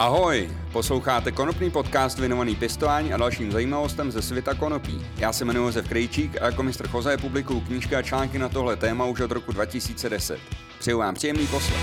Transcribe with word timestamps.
Ahoj, 0.00 0.48
posloucháte 0.72 1.32
konopný 1.32 1.70
podcast 1.70 2.18
věnovaný 2.18 2.56
pěstování 2.56 3.12
a 3.12 3.16
dalším 3.16 3.52
zajímavostem 3.52 4.10
ze 4.10 4.22
světa 4.22 4.54
konopí. 4.54 5.06
Já 5.16 5.32
se 5.32 5.44
jmenuji 5.44 5.66
Josef 5.66 5.88
Krejčík 5.88 6.42
a 6.42 6.44
jako 6.44 6.62
mistr 6.62 6.88
Choze 6.88 7.16
publikuju 7.16 7.60
knížky 7.60 7.96
a 7.96 8.02
články 8.02 8.38
na 8.38 8.48
tohle 8.48 8.76
téma 8.76 9.04
už 9.04 9.20
od 9.20 9.30
roku 9.30 9.52
2010. 9.52 10.40
Přeju 10.78 10.98
vám 10.98 11.14
příjemný 11.14 11.46
poslech. 11.46 11.80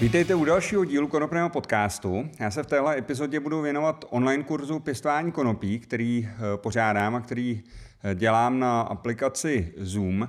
Vítejte 0.00 0.34
u 0.34 0.44
dalšího 0.44 0.84
dílu 0.84 1.08
konopného 1.08 1.48
podcastu. 1.48 2.28
Já 2.40 2.50
se 2.50 2.62
v 2.62 2.66
téhle 2.66 2.98
epizodě 2.98 3.40
budu 3.40 3.62
věnovat 3.62 4.04
online 4.10 4.44
kurzu 4.44 4.78
pěstování 4.78 5.32
konopí, 5.32 5.78
který 5.78 6.28
eh, 6.28 6.56
pořádám 6.56 7.14
a 7.14 7.20
který 7.20 7.62
eh, 8.04 8.14
dělám 8.14 8.58
na 8.58 8.80
aplikaci 8.80 9.72
Zoom. 9.76 10.28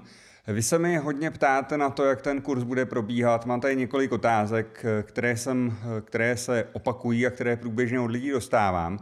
Vy 0.53 0.63
se 0.63 0.79
mi 0.79 0.97
hodně 0.97 1.31
ptáte 1.31 1.77
na 1.77 1.89
to, 1.89 2.05
jak 2.05 2.21
ten 2.21 2.41
kurz 2.41 2.63
bude 2.63 2.85
probíhat. 2.85 3.45
Mám 3.45 3.61
tady 3.61 3.75
několik 3.75 4.11
otázek, 4.11 4.85
které, 5.03 5.37
jsem, 5.37 5.77
které 6.05 6.37
se 6.37 6.67
opakují 6.73 7.27
a 7.27 7.29
které 7.29 7.55
průběžně 7.55 7.99
od 7.99 8.11
lidí 8.11 8.29
dostávám. 8.29 8.99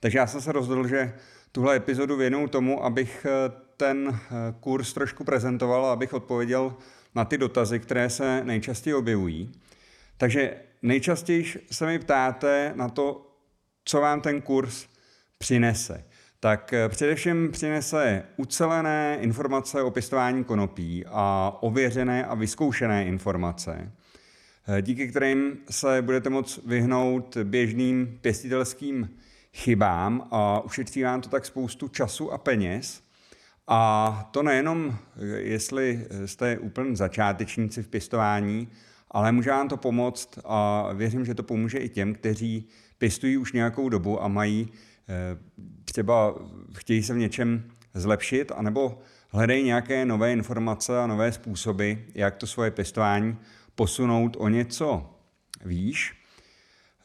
Takže 0.00 0.18
já 0.18 0.26
jsem 0.26 0.40
se 0.40 0.52
rozhodl, 0.52 0.88
že 0.88 1.12
tuhle 1.52 1.76
epizodu 1.76 2.16
věnu 2.16 2.48
tomu, 2.48 2.84
abych 2.84 3.26
ten 3.76 4.18
kurz 4.60 4.92
trošku 4.92 5.24
prezentoval 5.24 5.86
a 5.86 5.92
abych 5.92 6.12
odpověděl 6.12 6.76
na 7.14 7.24
ty 7.24 7.38
dotazy, 7.38 7.80
které 7.80 8.10
se 8.10 8.44
nejčastěji 8.44 8.94
objevují. 8.94 9.52
Takže 10.16 10.54
nejčastěji 10.82 11.44
se 11.70 11.86
mi 11.86 11.98
ptáte 11.98 12.72
na 12.76 12.88
to, 12.88 13.36
co 13.84 14.00
vám 14.00 14.20
ten 14.20 14.40
kurz 14.40 14.86
přinese 15.38 16.04
tak 16.40 16.72
eh, 16.72 16.88
především 16.88 17.50
přinese 17.52 18.22
ucelené 18.36 19.18
informace 19.20 19.82
o 19.82 19.90
pěstování 19.90 20.44
konopí 20.44 21.04
a 21.06 21.52
ověřené 21.60 22.26
a 22.26 22.34
vyzkoušené 22.34 23.06
informace, 23.06 23.92
eh, 24.68 24.82
díky 24.82 25.08
kterým 25.08 25.56
se 25.70 26.02
budete 26.02 26.30
moct 26.30 26.60
vyhnout 26.66 27.36
běžným 27.36 28.18
pěstitelským 28.20 29.10
chybám 29.54 30.28
a 30.30 30.60
ušetří 30.60 31.02
vám 31.02 31.20
to 31.20 31.28
tak 31.28 31.46
spoustu 31.46 31.88
času 31.88 32.32
a 32.32 32.38
peněz. 32.38 33.02
A 33.66 34.28
to 34.30 34.42
nejenom, 34.42 34.96
eh, 35.16 35.24
jestli 35.26 36.06
jste 36.26 36.58
úplně 36.58 36.96
začátečníci 36.96 37.82
v 37.82 37.88
pěstování, 37.88 38.68
ale 39.10 39.32
může 39.32 39.50
vám 39.50 39.68
to 39.68 39.76
pomoct 39.76 40.38
a 40.44 40.90
věřím, 40.92 41.24
že 41.24 41.34
to 41.34 41.42
pomůže 41.42 41.78
i 41.78 41.88
těm, 41.88 42.14
kteří 42.14 42.68
pěstují 42.98 43.36
už 43.36 43.52
nějakou 43.52 43.88
dobu 43.88 44.22
a 44.22 44.28
mají 44.28 44.72
třeba 45.92 46.34
chtějí 46.76 47.02
se 47.02 47.14
v 47.14 47.16
něčem 47.16 47.64
zlepšit, 47.94 48.52
anebo 48.56 48.98
hledají 49.28 49.64
nějaké 49.64 50.04
nové 50.04 50.32
informace 50.32 50.98
a 50.98 51.06
nové 51.06 51.32
způsoby, 51.32 51.92
jak 52.14 52.36
to 52.36 52.46
svoje 52.46 52.70
pěstování 52.70 53.36
posunout 53.74 54.36
o 54.40 54.48
něco 54.48 55.10
výš. 55.64 56.14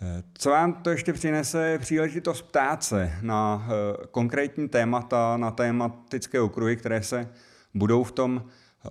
Eh, 0.02 0.24
co 0.34 0.50
vám 0.50 0.74
to 0.74 0.90
ještě 0.90 1.14
přinese, 1.14 1.68
je 1.70 1.80
příležitost 1.80 2.42
ptát 2.42 2.84
se 2.84 3.12
na 3.22 3.68
eh, 3.68 4.08
konkrétní 4.12 4.70
témata, 4.70 5.38
na 5.38 5.52
tematické 5.52 6.42
okruhy, 6.42 6.76
které 6.76 7.04
se 7.04 7.30
budou 7.74 8.04
v 8.04 8.12
tom 8.12 8.46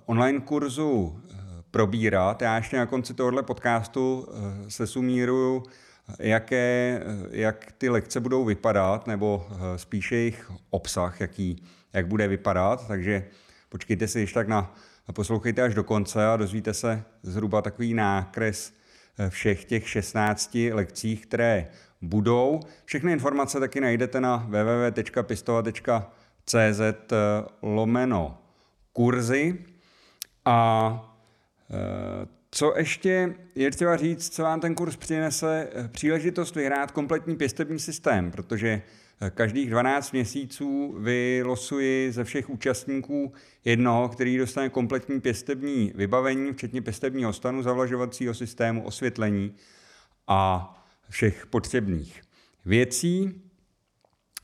online 0.05 0.39
kurzu 0.39 1.21
probírat. 1.71 2.41
Já 2.41 2.57
ještě 2.57 2.77
na 2.77 2.85
konci 2.85 3.13
tohoto 3.13 3.43
podcastu 3.43 4.27
se 4.67 4.87
sumíruju 4.87 5.63
jaké, 6.19 7.01
jak 7.31 7.71
ty 7.77 7.89
lekce 7.89 8.19
budou 8.19 8.45
vypadat, 8.45 9.07
nebo 9.07 9.47
eh, 9.51 9.77
spíše 9.77 10.15
jejich 10.15 10.51
obsah, 10.69 11.21
jaký, 11.21 11.63
jak 11.93 12.07
bude 12.07 12.27
vypadat. 12.27 12.87
Takže 12.87 13.25
počkejte 13.69 14.07
si 14.07 14.19
ještě 14.19 14.33
tak 14.33 14.47
na, 14.47 14.75
poslouchejte 15.13 15.61
až 15.61 15.73
do 15.73 15.83
konce 15.83 16.27
a 16.27 16.37
dozvíte 16.37 16.73
se 16.73 17.03
zhruba 17.23 17.61
takový 17.61 17.93
nákres 17.93 18.73
eh, 19.19 19.29
všech 19.29 19.65
těch 19.65 19.89
16 19.89 20.57
lekcí, 20.71 21.17
které 21.17 21.67
budou. 22.01 22.59
Všechny 22.85 23.11
informace 23.11 23.59
taky 23.59 23.81
najdete 23.81 24.21
na 24.21 24.47
www.pistova.cz 24.49 26.81
eh, 26.81 26.95
lomeno 27.61 28.41
kurzy 28.93 29.57
a 30.45 31.11
co 32.57 32.73
ještě 32.77 33.35
je 33.55 33.71
třeba 33.71 33.97
říct, 33.97 34.29
co 34.35 34.43
vám 34.43 34.59
ten 34.59 34.75
kurz 34.75 34.95
přinese? 34.95 35.69
Příležitost 35.91 36.55
vyhrát 36.55 36.91
kompletní 36.91 37.35
pěstební 37.35 37.79
systém, 37.79 38.31
protože 38.31 38.81
eh, 39.21 39.29
každých 39.29 39.69
12 39.69 40.11
měsíců 40.11 40.95
vylosuji 40.99 42.11
ze 42.11 42.23
všech 42.23 42.49
účastníků 42.49 43.33
jednoho, 43.65 44.09
který 44.09 44.37
dostane 44.37 44.69
kompletní 44.69 45.21
pěstební 45.21 45.91
vybavení, 45.95 46.53
včetně 46.53 46.81
pěstebního 46.81 47.33
stanu, 47.33 47.63
zavlažovacího 47.63 48.33
systému, 48.33 48.83
osvětlení 48.83 49.55
a 50.27 50.71
všech 51.09 51.45
potřebných 51.45 52.21
věcí. 52.65 53.41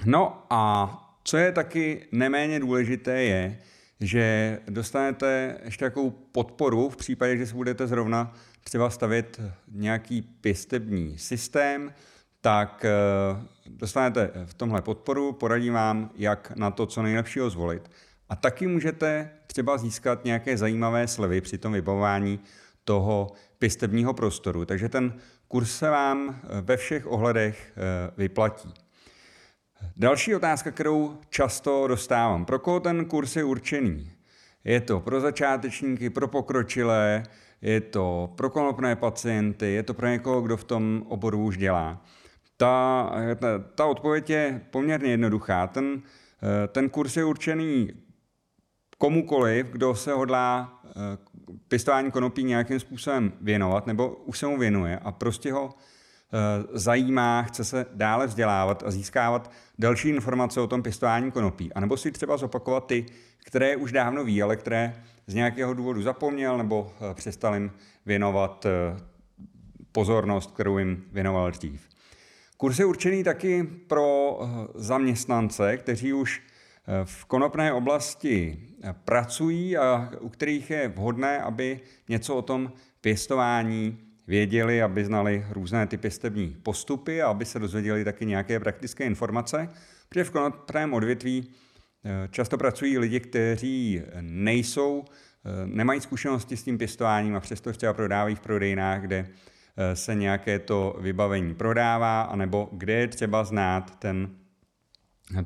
No 0.06 0.46
a 0.50 0.98
co 1.24 1.38
je 1.38 1.52
taky 1.52 2.08
neméně 2.12 2.60
důležité 2.60 3.24
je, 3.24 3.60
že 4.02 4.60
dostanete 4.70 5.58
ještě 5.64 5.86
takovou 5.86 6.10
podporu 6.10 6.90
v 6.90 6.98
případě, 6.98 7.38
že 7.38 7.46
si 7.46 7.54
budete 7.54 7.88
zrovna 7.88 8.34
třeba 8.64 8.90
stavět 8.90 9.42
nějaký 9.72 10.22
pěstební 10.22 11.18
systém, 11.18 11.94
tak 12.42 12.86
eh, 12.86 12.92
dostanete 13.70 14.32
v 14.46 14.54
tomhle 14.54 14.82
podporu, 14.82 15.32
poradím 15.32 15.74
vám, 15.74 16.12
jak 16.16 16.54
na 16.56 16.72
to 16.72 16.86
co 16.86 17.02
nejlepšího 17.02 17.50
zvolit. 17.50 17.92
A 18.30 18.36
taky 18.36 18.68
můžete 18.68 19.30
třeba 19.48 19.78
získat 19.78 20.26
nějaké 20.26 20.58
zajímavé 20.58 21.08
slevy 21.08 21.42
při 21.42 21.58
tom 21.58 21.74
vybavování 21.74 22.40
toho 22.84 23.32
pěstebního 23.60 24.14
prostoru. 24.14 24.66
Takže 24.66 24.90
ten 24.90 25.14
kurz 25.48 25.78
se 25.78 25.90
vám 25.90 26.30
eh, 26.44 26.62
ve 26.62 26.78
všech 26.78 27.08
ohledech 27.08 27.74
eh, 27.76 28.12
vyplatí. 28.18 28.74
Další 29.98 30.36
otázka, 30.36 30.72
kterou 30.72 31.18
často 31.30 31.88
dostávám. 31.88 32.46
Pro 32.46 32.60
koho 32.60 32.80
ten 32.80 33.06
kurz 33.06 33.36
je 33.36 33.44
určený? 33.44 34.12
Je 34.64 34.82
to 34.82 35.00
pro 35.00 35.22
začátečníky, 35.22 36.10
pro 36.10 36.28
pokročilé, 36.28 37.24
je 37.62 37.82
to 37.82 38.34
pro 38.36 38.50
konopné 38.50 38.96
pacienty, 38.96 39.74
je 39.74 39.84
to 39.84 39.94
pro 39.94 40.08
někoho, 40.08 40.42
kdo 40.42 40.58
v 40.58 40.64
tom 40.64 41.06
oboru 41.08 41.44
už 41.44 41.58
dělá. 41.58 42.06
Ta, 42.58 43.12
ta, 43.36 43.48
ta 43.76 43.86
odpověď 43.86 44.30
je 44.30 44.62
poměrně 44.72 45.12
jednoduchá. 45.12 45.68
Ten, 45.68 46.02
ten 46.68 46.90
kurz 46.90 47.18
je 47.18 47.26
určený 47.26 47.90
komukoliv, 48.98 49.68
kdo 49.68 49.96
se 49.96 50.14
hodlá 50.14 50.82
eh, 50.86 50.92
pěstování 51.68 52.12
konopí 52.12 52.44
nějakým 52.44 52.80
způsobem 52.80 53.34
věnovat, 53.42 53.88
nebo 53.88 54.10
už 54.10 54.40
se 54.40 54.48
mu 54.48 54.58
věnuje 54.58 55.00
a 55.00 55.12
prostě 55.12 55.54
ho 55.54 55.70
Eh, 55.70 55.91
zajímá, 56.74 57.44
chce 57.44 57.64
se 57.64 57.86
dále 57.94 58.28
vzdělávat 58.28 58.84
a 58.86 58.92
získávat 58.92 59.52
další 59.80 60.10
informace 60.10 60.62
o 60.62 60.68
tom 60.68 60.84
pěstování 60.84 61.32
konopí. 61.32 61.74
A 61.74 61.80
nebo 61.80 61.98
si 61.98 62.12
třeba 62.12 62.38
zopakovat 62.38 62.88
ty, 62.88 63.06
které 63.46 63.76
už 63.76 63.92
dávno 63.92 64.24
ví, 64.24 64.44
ale 64.44 64.56
které 64.56 65.04
z 65.28 65.34
nějakého 65.34 65.74
důvodu 65.74 66.02
zapomněl 66.02 66.58
nebo 66.58 66.94
eh, 67.12 67.14
přestal 67.14 67.54
jim 67.54 67.72
věnovat 68.06 68.66
eh, 68.66 68.98
pozornost, 69.92 70.52
kterou 70.52 70.78
jim 70.78 71.04
věnoval 71.12 71.52
dřív. 71.52 71.90
Kurs 72.58 72.80
je 72.80 72.86
určený 72.86 73.24
taky 73.24 73.64
pro 73.64 74.40
zaměstnance, 74.76 75.78
kteří 75.78 76.14
už 76.14 76.42
v 77.04 77.26
konopné 77.26 77.74
oblasti 77.74 78.58
pracují 79.06 79.78
a 79.78 80.12
u 80.20 80.30
kterých 80.30 80.70
je 80.70 80.88
vhodné, 80.88 81.42
aby 81.42 81.80
něco 82.10 82.36
o 82.36 82.42
tom 82.42 82.72
pěstování 83.02 84.11
věděli, 84.28 84.82
aby 84.82 85.06
znali 85.06 85.46
různé 85.50 85.88
typy 85.88 86.02
pěstební 86.02 86.58
postupy 86.64 87.22
a 87.22 87.28
aby 87.28 87.46
se 87.46 87.60
dozvěděli 87.60 88.04
taky 88.04 88.26
nějaké 88.26 88.60
praktické 88.60 89.06
informace, 89.06 89.70
protože 90.10 90.24
v 90.24 90.32
konopném 90.32 90.94
odvětví 90.94 91.50
eh, 92.06 92.28
často 92.32 92.58
pracují 92.58 92.98
lidi, 92.98 93.20
kteří 93.20 94.02
nejsou, 94.22 95.06
eh, 95.06 95.68
nemají 95.68 96.02
zkušenosti 96.02 96.58
s 96.58 96.64
tím 96.64 96.78
pěstováním 96.78 97.36
a 97.36 97.40
přesto 97.40 97.74
třeba 97.74 97.94
prodávají 97.94 98.36
v 98.36 98.40
prodejnách, 98.40 99.02
kde 99.02 99.28
eh, 99.78 99.96
se 99.96 100.16
nějaké 100.16 100.60
to 100.60 100.98
vybavení 101.00 101.56
prodává, 101.56 102.22
anebo 102.22 102.70
kde 102.72 102.94
je 102.94 103.08
třeba 103.08 103.44
znát 103.44 104.00
ten, 104.00 104.30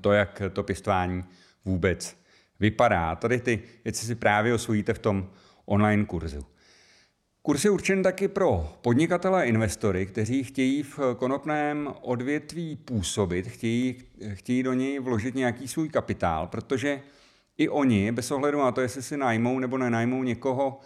to, 0.02 0.12
jak 0.12 0.42
to 0.54 0.64
pěstování 0.64 1.24
vůbec 1.66 2.18
vypadá. 2.60 3.16
Tady 3.16 3.40
ty 3.40 3.60
věci 3.84 4.06
si 4.06 4.16
právě 4.16 4.54
osvojíte 4.54 4.94
v 4.94 5.00
tom 5.00 5.30
online 5.66 6.06
kurzu. 6.06 6.55
Kurs 7.46 7.66
je 7.66 7.72
určen 7.72 8.04
taky 8.04 8.28
pro 8.28 8.74
podnikatele 8.82 9.42
a 9.42 9.44
investory, 9.44 10.06
kteří 10.06 10.44
chtějí 10.44 10.84
v 10.84 11.00
konopném 11.18 11.94
odvětví 12.02 12.76
působit, 12.76 13.48
chtějí, 13.48 13.96
chtějí 14.34 14.64
do 14.64 14.74
něj 14.74 15.00
vložit 15.00 15.36
nějaký 15.36 15.68
svůj 15.68 15.90
kapitál, 15.90 16.48
protože 16.48 17.02
i 17.58 17.70
oni, 17.70 18.12
bez 18.12 18.32
ohledu 18.32 18.60
na 18.60 18.72
to, 18.72 18.82
jestli 18.82 19.02
si 19.02 19.18
najmou 19.18 19.60
nebo 19.60 19.78
nenajmou 19.78 20.24
někoho, 20.24 20.80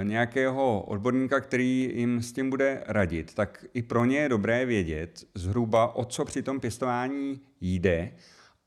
eh, 0.00 0.04
nějakého 0.04 0.80
odborníka, 0.80 1.40
který 1.40 1.90
jim 1.94 2.22
s 2.22 2.32
tím 2.32 2.50
bude 2.50 2.82
radit, 2.86 3.34
tak 3.34 3.64
i 3.74 3.82
pro 3.82 4.04
ně 4.04 4.18
je 4.18 4.28
dobré 4.28 4.66
vědět 4.66 5.24
zhruba, 5.34 5.96
o 5.96 6.04
co 6.04 6.24
při 6.24 6.42
tom 6.42 6.60
pěstování 6.60 7.40
jde 7.60 8.12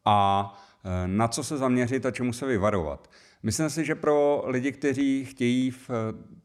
a 0.05 0.53
na 1.05 1.27
co 1.27 1.43
se 1.43 1.57
zaměřit 1.57 2.05
a 2.05 2.11
čemu 2.11 2.33
se 2.33 2.45
vyvarovat. 2.45 3.09
Myslím 3.43 3.69
si, 3.69 3.85
že 3.85 3.95
pro 3.95 4.43
lidi, 4.45 4.71
kteří 4.71 5.25
chtějí 5.25 5.71
v 5.71 5.89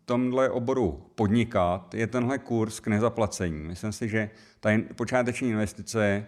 tomhle 0.06 0.50
oboru 0.50 1.10
podnikat, 1.14 1.94
je 1.94 2.06
tenhle 2.06 2.38
kurz 2.38 2.80
k 2.80 2.86
nezaplacení. 2.86 3.66
Myslím 3.66 3.92
si, 3.92 4.08
že 4.08 4.30
ta 4.60 4.70
počáteční 4.96 5.50
investice 5.50 6.06
je 6.06 6.26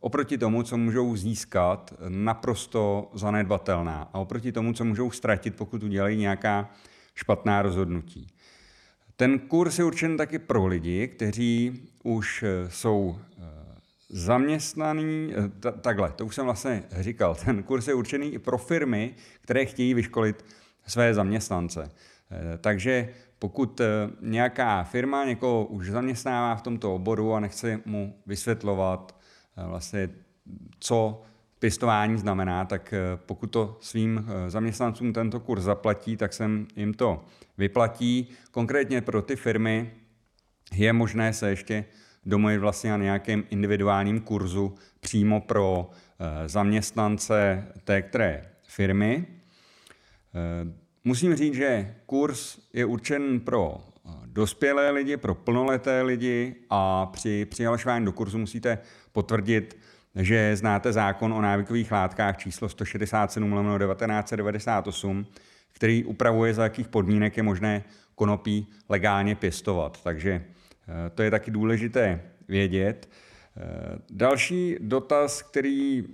oproti 0.00 0.38
tomu, 0.38 0.62
co 0.62 0.76
můžou 0.76 1.16
získat, 1.16 1.94
naprosto 2.08 3.10
zanedbatelná. 3.14 4.10
A 4.12 4.18
oproti 4.18 4.52
tomu, 4.52 4.72
co 4.72 4.84
můžou 4.84 5.10
ztratit, 5.10 5.56
pokud 5.56 5.82
udělají 5.82 6.16
nějaká 6.16 6.70
špatná 7.14 7.62
rozhodnutí. 7.62 8.26
Ten 9.16 9.38
kurz 9.38 9.78
je 9.78 9.84
určen 9.84 10.16
taky 10.16 10.38
pro 10.38 10.66
lidi, 10.66 11.08
kteří 11.08 11.82
už 12.02 12.42
eh, 12.42 12.70
jsou 12.70 13.18
eh, 13.38 13.42
zaměstnaný, 14.08 15.34
eh, 15.34 15.72
takhle, 15.72 16.12
to 16.12 16.26
už 16.26 16.34
jsem 16.34 16.44
vlastně 16.44 16.82
říkal, 16.90 17.34
ten 17.44 17.62
kurz 17.62 17.88
je 17.88 17.94
určený 17.94 18.32
i 18.34 18.38
pro 18.38 18.58
firmy, 18.58 19.14
které 19.40 19.64
chtějí 19.64 19.94
vyškolit 19.94 20.44
své 20.86 21.14
zaměstnance. 21.14 21.90
Takže 22.60 23.08
pokud 23.38 23.80
nějaká 24.20 24.82
firma 24.82 25.24
někoho 25.24 25.64
už 25.64 25.90
zaměstnává 25.90 26.56
v 26.56 26.62
tomto 26.62 26.94
oboru 26.94 27.34
a 27.34 27.40
nechce 27.40 27.80
mu 27.84 28.14
vysvětlovat 28.26 29.16
vlastně, 29.66 30.08
co 30.78 31.22
pěstování 31.58 32.18
znamená, 32.18 32.64
tak 32.64 32.94
pokud 33.16 33.46
to 33.46 33.78
svým 33.80 34.26
zaměstnancům 34.48 35.12
tento 35.12 35.40
kurz 35.40 35.62
zaplatí, 35.62 36.16
tak 36.16 36.32
jsem 36.32 36.66
jim 36.76 36.94
to 36.94 37.24
vyplatí. 37.58 38.28
Konkrétně 38.50 39.00
pro 39.00 39.22
ty 39.22 39.36
firmy 39.36 39.90
je 40.72 40.92
možné 40.92 41.32
se 41.32 41.50
ještě 41.50 41.84
domluvit 42.26 42.58
vlastně 42.58 42.90
na 42.90 42.96
nějakém 42.96 43.44
individuálním 43.50 44.20
kurzu 44.20 44.74
přímo 45.00 45.40
pro 45.40 45.90
eh, 45.90 46.48
zaměstnance 46.48 47.66
té 47.84 48.02
které 48.02 48.50
firmy. 48.66 49.26
Musím 51.04 51.36
říct, 51.36 51.54
že 51.54 51.94
kurz 52.06 52.58
je 52.72 52.84
určen 52.84 53.40
pro 53.40 53.76
eh, 53.78 54.10
dospělé 54.26 54.90
lidi, 54.90 55.16
pro 55.16 55.34
plnoleté 55.34 56.02
lidi 56.02 56.54
a 56.70 57.06
při 57.06 57.44
přihlašování 57.44 58.04
do 58.04 58.12
kurzu 58.12 58.38
musíte 58.38 58.78
potvrdit, 59.12 59.78
že 60.14 60.56
znáte 60.56 60.92
zákon 60.92 61.32
o 61.32 61.40
návykových 61.40 61.92
látkách 61.92 62.36
číslo 62.36 62.68
167 62.68 63.50
1998, 63.50 65.26
který 65.72 66.04
upravuje, 66.04 66.54
za 66.54 66.62
jakých 66.62 66.88
podmínek 66.88 67.36
je 67.36 67.42
možné 67.42 67.84
konopí 68.14 68.66
legálně 68.88 69.34
pěstovat. 69.34 70.02
Takže 70.02 70.30
eh, 70.30 71.10
to 71.14 71.22
je 71.22 71.30
taky 71.30 71.50
důležité 71.50 72.20
vědět. 72.48 73.08
Eh, 73.56 73.98
další 74.10 74.76
dotaz, 74.80 75.42
který 75.42 76.04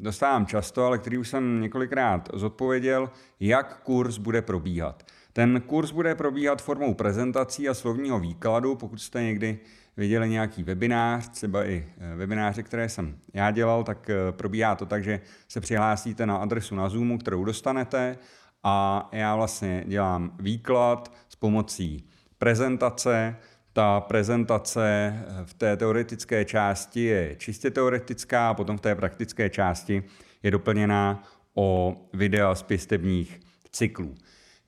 dostávám 0.00 0.46
často, 0.46 0.84
ale 0.84 0.98
který 0.98 1.18
už 1.18 1.28
jsem 1.28 1.60
několikrát 1.60 2.28
zodpověděl, 2.34 3.10
jak 3.40 3.82
kurz 3.82 4.18
bude 4.18 4.42
probíhat. 4.42 5.02
Ten 5.32 5.60
kurz 5.60 5.90
bude 5.90 6.14
probíhat 6.14 6.62
formou 6.62 6.94
prezentací 6.94 7.68
a 7.68 7.74
slovního 7.74 8.20
výkladu. 8.20 8.74
Pokud 8.74 9.00
jste 9.00 9.22
někdy 9.22 9.58
viděli 9.96 10.28
nějaký 10.28 10.62
webinář, 10.62 11.28
třeba 11.28 11.64
i 11.64 11.86
eh, 11.98 12.16
webináře, 12.16 12.62
které 12.62 12.88
jsem 12.88 13.18
já 13.34 13.50
dělal, 13.50 13.84
tak 13.84 14.10
probíhá 14.30 14.74
to 14.74 14.86
tak, 14.86 15.04
že 15.04 15.20
se 15.48 15.60
přihlásíte 15.60 16.26
na 16.26 16.36
adresu 16.36 16.74
na 16.74 16.88
Zoomu, 16.88 17.18
kterou 17.18 17.44
dostanete 17.44 18.18
a 18.64 19.08
já 19.12 19.36
vlastně 19.36 19.84
dělám 19.86 20.32
výklad 20.40 21.12
s 21.28 21.36
pomocí 21.36 22.08
prezentace. 22.38 23.36
Ta 23.76 24.00
prezentace 24.00 25.14
v 25.44 25.54
té 25.54 25.76
teoretické 25.76 26.44
části 26.44 27.04
je 27.04 27.36
čistě 27.38 27.70
teoretická 27.70 28.50
a 28.50 28.54
potom 28.54 28.78
v 28.78 28.80
té 28.80 28.94
praktické 28.94 29.50
části 29.50 30.02
je 30.42 30.50
doplněná 30.50 31.22
o 31.54 31.96
videa 32.12 32.54
z 32.54 32.62
pěstebních 32.62 33.40
cyklů. 33.70 34.14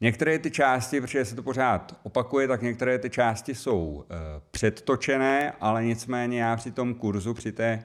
Některé 0.00 0.38
ty 0.38 0.50
části, 0.50 1.00
protože 1.00 1.24
se 1.24 1.34
to 1.34 1.42
pořád 1.42 2.00
opakuje, 2.02 2.48
tak 2.48 2.62
některé 2.62 2.98
ty 2.98 3.10
části 3.10 3.54
jsou 3.54 4.04
e, 4.04 4.14
předtočené, 4.50 5.52
ale 5.60 5.84
nicméně 5.84 6.42
já 6.42 6.56
při 6.56 6.70
tom 6.70 6.94
kurzu, 6.94 7.34
při 7.34 7.52
té, 7.52 7.84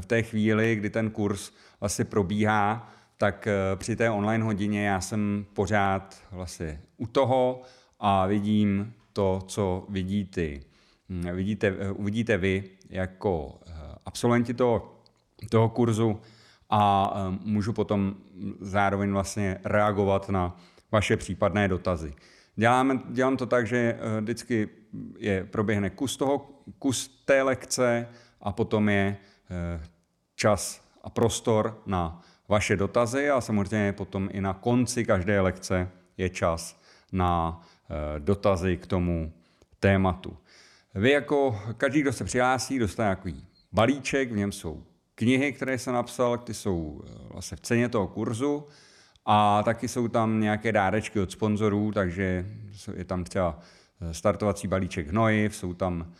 v 0.00 0.06
té 0.06 0.22
chvíli, 0.22 0.76
kdy 0.76 0.90
ten 0.90 1.10
kurz 1.10 1.52
vlastně 1.80 2.04
probíhá, 2.04 2.92
tak 3.16 3.46
eh, 3.46 3.76
při 3.76 3.96
té 3.96 4.10
online 4.10 4.44
hodině 4.44 4.86
já 4.86 5.00
jsem 5.00 5.46
pořád 5.54 6.22
vlastně 6.30 6.80
u 6.96 7.06
toho 7.06 7.62
a 8.00 8.26
vidím 8.26 8.94
to, 9.18 9.42
co 9.46 9.86
vidíte, 9.88 10.42
hm, 11.08 11.28
vidíte 11.32 11.66
eh, 11.78 11.90
uvidíte 11.90 12.38
vy 12.38 12.64
jako 12.90 13.60
eh, 13.66 13.72
absolventi 14.06 14.54
toho, 14.54 15.02
toho 15.50 15.68
kurzu 15.68 16.20
a 16.70 17.12
můžu 17.44 17.72
potom 17.72 18.14
zároveň 18.60 19.12
vlastně 19.12 19.58
reagovat 19.64 20.28
na 20.28 20.56
vaše 20.92 21.16
případné 21.16 21.68
dotazy. 21.68 22.14
Děláme, 22.56 23.00
dělám 23.10 23.36
to 23.36 23.46
tak, 23.46 23.66
že 23.66 23.98
vždycky 24.20 24.68
je, 25.18 25.44
proběhne 25.44 25.90
kus, 25.90 26.16
toho, 26.16 26.50
kus 26.78 27.08
té 27.24 27.42
lekce 27.42 28.08
a 28.40 28.52
potom 28.52 28.88
je 28.88 29.16
čas 30.34 30.84
a 31.02 31.10
prostor 31.10 31.82
na 31.86 32.22
vaše 32.48 32.76
dotazy 32.76 33.30
a 33.30 33.40
samozřejmě 33.40 33.92
potom 33.92 34.28
i 34.32 34.40
na 34.40 34.54
konci 34.54 35.04
každé 35.04 35.40
lekce 35.40 35.88
je 36.16 36.28
čas 36.28 36.80
na 37.12 37.60
eh, 37.60 37.77
dotazy 38.18 38.76
k 38.76 38.86
tomu 38.86 39.32
tématu. 39.80 40.36
Vy 40.94 41.10
jako 41.10 41.60
každý, 41.76 42.00
kdo 42.00 42.12
se 42.12 42.24
přihlásí, 42.24 42.78
dostane 42.78 43.06
nějaký 43.06 43.44
balíček, 43.72 44.32
v 44.32 44.36
něm 44.36 44.52
jsou 44.52 44.84
knihy, 45.14 45.52
které 45.52 45.78
jsem 45.78 45.94
napsal, 45.94 46.38
ty 46.38 46.54
jsou 46.54 47.02
eh, 47.06 47.10
vlastně 47.32 47.56
v 47.56 47.60
ceně 47.60 47.88
toho 47.88 48.06
kurzu 48.06 48.66
a 49.26 49.62
taky 49.62 49.88
jsou 49.88 50.08
tam 50.08 50.40
nějaké 50.40 50.72
dárečky 50.72 51.20
od 51.20 51.32
sponzorů, 51.32 51.92
takže 51.92 52.46
je 52.94 53.04
tam 53.04 53.24
třeba 53.24 53.60
eh, 54.00 54.14
startovací 54.14 54.68
balíček 54.68 55.08
hnojiv, 55.08 55.56
jsou 55.56 55.74
tam 55.74 56.12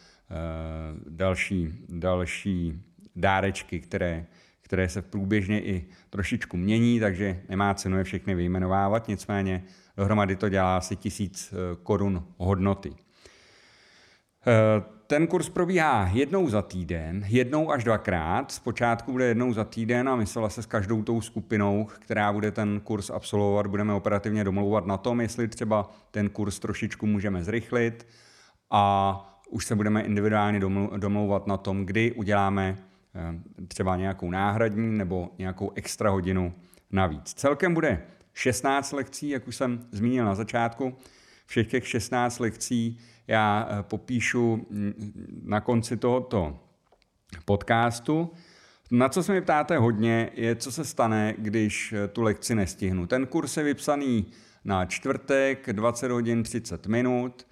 další, 1.08 1.72
další 1.88 2.82
dárečky, 3.16 3.80
které 3.80 4.26
které 4.68 4.88
se 4.88 5.02
průběžně 5.02 5.62
i 5.62 5.86
trošičku 6.10 6.56
mění, 6.56 7.00
takže 7.00 7.40
nemá 7.48 7.74
cenu 7.74 7.98
je 7.98 8.04
všechny 8.04 8.34
vyjmenovávat, 8.34 9.08
nicméně 9.08 9.64
dohromady 9.98 10.36
to 10.36 10.48
dělá 10.48 10.76
asi 10.76 10.96
tisíc 10.96 11.52
eh, 11.52 11.76
korun 11.82 12.24
hodnoty. 12.36 12.92
Eh, 14.46 14.82
ten 15.06 15.26
kurz 15.26 15.48
probíhá 15.48 16.10
jednou 16.12 16.48
za 16.48 16.62
týden, 16.62 17.24
jednou 17.28 17.70
až 17.70 17.84
dvakrát. 17.84 18.52
Zpočátku 18.52 19.12
bude 19.12 19.24
jednou 19.24 19.52
za 19.52 19.64
týden 19.64 20.08
a 20.08 20.16
my 20.16 20.26
se 20.26 20.40
vlastně 20.40 20.62
s 20.62 20.66
každou 20.66 21.02
tou 21.02 21.20
skupinou, 21.20 21.88
která 21.98 22.32
bude 22.32 22.50
ten 22.50 22.80
kurz 22.80 23.10
absolvovat, 23.10 23.66
budeme 23.66 23.92
operativně 23.92 24.44
domlouvat 24.44 24.86
na 24.86 24.96
tom, 24.96 25.20
jestli 25.20 25.48
třeba 25.48 25.90
ten 26.10 26.28
kurz 26.28 26.58
trošičku 26.58 27.06
můžeme 27.06 27.44
zrychlit 27.44 28.06
a 28.70 29.24
už 29.50 29.66
se 29.66 29.76
budeme 29.76 30.02
individuálně 30.02 30.60
domlouvat 30.96 31.46
na 31.46 31.56
tom, 31.56 31.86
kdy 31.86 32.12
uděláme 32.12 32.76
Eh, 33.14 33.64
třeba 33.68 33.96
nějakou 33.96 34.30
náhradní 34.30 34.98
nebo 34.98 35.30
nějakou 35.38 35.72
extra 35.74 36.10
hodinu 36.10 36.54
navíc. 36.90 37.34
Celkem 37.34 37.74
bude 37.74 38.02
16 38.38 38.92
lekcí, 38.92 39.28
jak 39.28 39.48
už 39.48 39.56
jsem 39.56 39.86
zmínil 39.92 40.24
na 40.24 40.34
začátku. 40.34 40.96
Všech 41.46 41.66
těch 41.66 41.88
16 41.88 42.38
lekcí 42.38 42.98
já 43.26 43.68
eh, 43.70 43.82
popíšu 43.82 44.66
na 45.42 45.60
konci 45.60 45.96
tohoto 45.96 46.58
podcastu. 47.44 48.30
Na 48.90 49.08
co 49.08 49.22
se 49.22 49.32
mi 49.32 49.40
ptáte 49.40 49.78
hodně, 49.78 50.30
je, 50.34 50.56
co 50.56 50.72
se 50.72 50.84
stane, 50.84 51.34
když 51.38 51.92
eh, 51.92 52.08
tu 52.08 52.22
lekci 52.22 52.54
nestihnu. 52.54 53.06
Ten 53.06 53.26
kurz 53.26 53.56
je 53.56 53.62
vypsaný 53.62 54.26
na 54.64 54.84
čtvrtek 54.84 55.72
20 55.72 56.10
hodin 56.10 56.42
30 56.42 56.86
minut. 56.86 57.46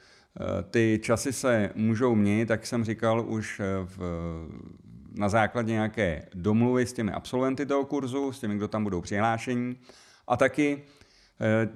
Ty 0.70 1.00
časy 1.02 1.32
se 1.32 1.70
můžou 1.74 2.14
měnit, 2.14 2.46
tak 2.46 2.66
jsem 2.66 2.84
říkal 2.84 3.24
už 3.28 3.60
v 3.84 3.98
na 5.14 5.28
základě 5.28 5.72
nějaké 5.72 6.28
domluvy 6.34 6.86
s 6.86 6.92
těmi 6.92 7.12
absolventy 7.12 7.66
toho 7.66 7.84
kurzu, 7.84 8.32
s 8.32 8.40
těmi, 8.40 8.56
kdo 8.56 8.68
tam 8.68 8.84
budou 8.84 9.00
přihlášení. 9.00 9.76
A 10.26 10.36
taky 10.36 10.82
eh, 11.40 11.68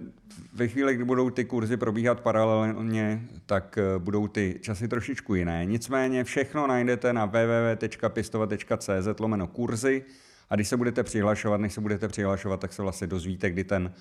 ve 0.52 0.68
chvíli, 0.68 0.94
kdy 0.94 1.04
budou 1.04 1.30
ty 1.30 1.44
kurzy 1.44 1.76
probíhat 1.76 2.20
paralelně, 2.20 3.22
tak 3.46 3.78
eh, 3.78 3.98
budou 3.98 4.28
ty 4.28 4.58
časy 4.62 4.88
trošičku 4.88 5.34
jiné. 5.34 5.64
Nicméně 5.64 6.24
všechno 6.24 6.66
najdete 6.66 7.12
na 7.12 7.26
www.pistova.cz 7.26 9.20
lomeno 9.20 9.46
kurzy 9.46 10.04
a 10.50 10.54
když 10.54 10.68
se 10.68 10.76
budete 10.76 11.02
přihlašovat, 11.02 11.60
než 11.60 11.72
se 11.72 11.80
budete 11.80 12.08
přihlašovat, 12.08 12.60
tak 12.60 12.72
se 12.72 12.82
vlastně 12.82 13.06
dozvíte, 13.06 13.50
kdy 13.50 13.64
ten 13.64 13.92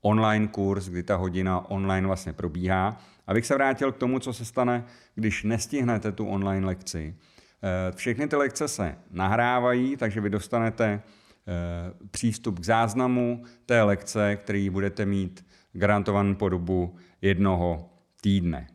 online 0.00 0.48
kurz, 0.48 0.88
kdy 0.88 1.02
ta 1.02 1.16
hodina 1.16 1.70
online 1.70 2.06
vlastně 2.06 2.32
probíhá. 2.32 3.00
Abych 3.26 3.46
se 3.46 3.54
vrátil 3.54 3.92
k 3.92 3.96
tomu, 3.96 4.18
co 4.18 4.32
se 4.32 4.44
stane, 4.44 4.84
když 5.14 5.42
nestihnete 5.42 6.12
tu 6.12 6.26
online 6.26 6.66
lekci, 6.66 7.14
Eh, 7.64 7.92
všechny 7.92 8.28
ty 8.28 8.36
lekce 8.36 8.68
se 8.68 8.96
nahrávají, 9.10 9.96
takže 9.96 10.20
vy 10.20 10.30
dostanete 10.30 11.02
přístup 12.10 12.60
k 12.60 12.64
záznamu 12.64 13.44
té 13.66 13.82
lekce, 13.82 14.36
který 14.36 14.70
budete 14.70 15.06
mít 15.06 15.46
garantovaný 15.72 16.34
po 16.34 16.48
dobu 16.48 16.96
jednoho 17.22 17.90
týdne. 18.20 18.66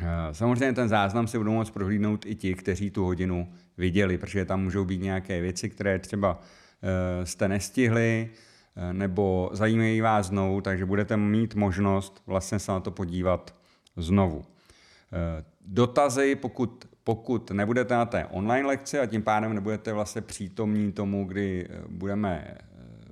Eh, 0.00 0.06
samozřejmě 0.32 0.72
ten 0.72 0.88
záznam 0.88 1.26
si 1.26 1.38
budou 1.38 1.52
moct 1.52 1.70
prohlídnout 1.70 2.26
i 2.26 2.34
ti, 2.34 2.54
kteří 2.54 2.90
tu 2.90 3.04
hodinu 3.04 3.52
viděli, 3.78 4.18
protože 4.18 4.44
tam 4.44 4.62
můžou 4.62 4.84
být 4.84 5.02
nějaké 5.02 5.40
věci, 5.40 5.68
které 5.68 5.98
třeba 5.98 6.40
jste 7.24 7.48
nestihli, 7.48 8.30
nebo 8.92 9.50
zajímají 9.52 10.00
vás 10.00 10.26
znovu, 10.26 10.60
takže 10.60 10.86
budete 10.86 11.16
mít 11.16 11.54
možnost 11.54 12.22
vlastně 12.26 12.58
se 12.58 12.72
na 12.72 12.80
to 12.80 12.90
podívat 12.90 13.54
znovu. 13.96 14.44
Dotazy, 15.66 16.34
pokud, 16.34 16.87
pokud 17.08 17.50
nebudete 17.50 17.94
na 17.94 18.06
té 18.06 18.26
online 18.26 18.68
lekci 18.68 18.98
a 18.98 19.06
tím 19.06 19.22
pádem 19.22 19.54
nebudete 19.54 19.92
vlastně 19.92 20.20
přítomní 20.20 20.92
tomu, 20.92 21.24
kdy 21.24 21.68
budeme, 21.88 22.58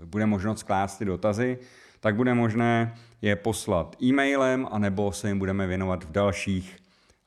bude 0.05 0.27
možnost 0.27 0.59
sklást 0.59 0.99
ty 0.99 1.05
dotazy, 1.05 1.59
tak 2.01 2.17
bude 2.17 2.35
možné 2.35 2.95
je 3.23 3.37
poslat 3.37 3.97
e-mailem, 4.03 4.69
anebo 4.71 5.13
se 5.13 5.29
jim 5.29 5.39
budeme 5.39 5.67
věnovat 5.67 6.05
v 6.05 6.13
dalších 6.13 6.77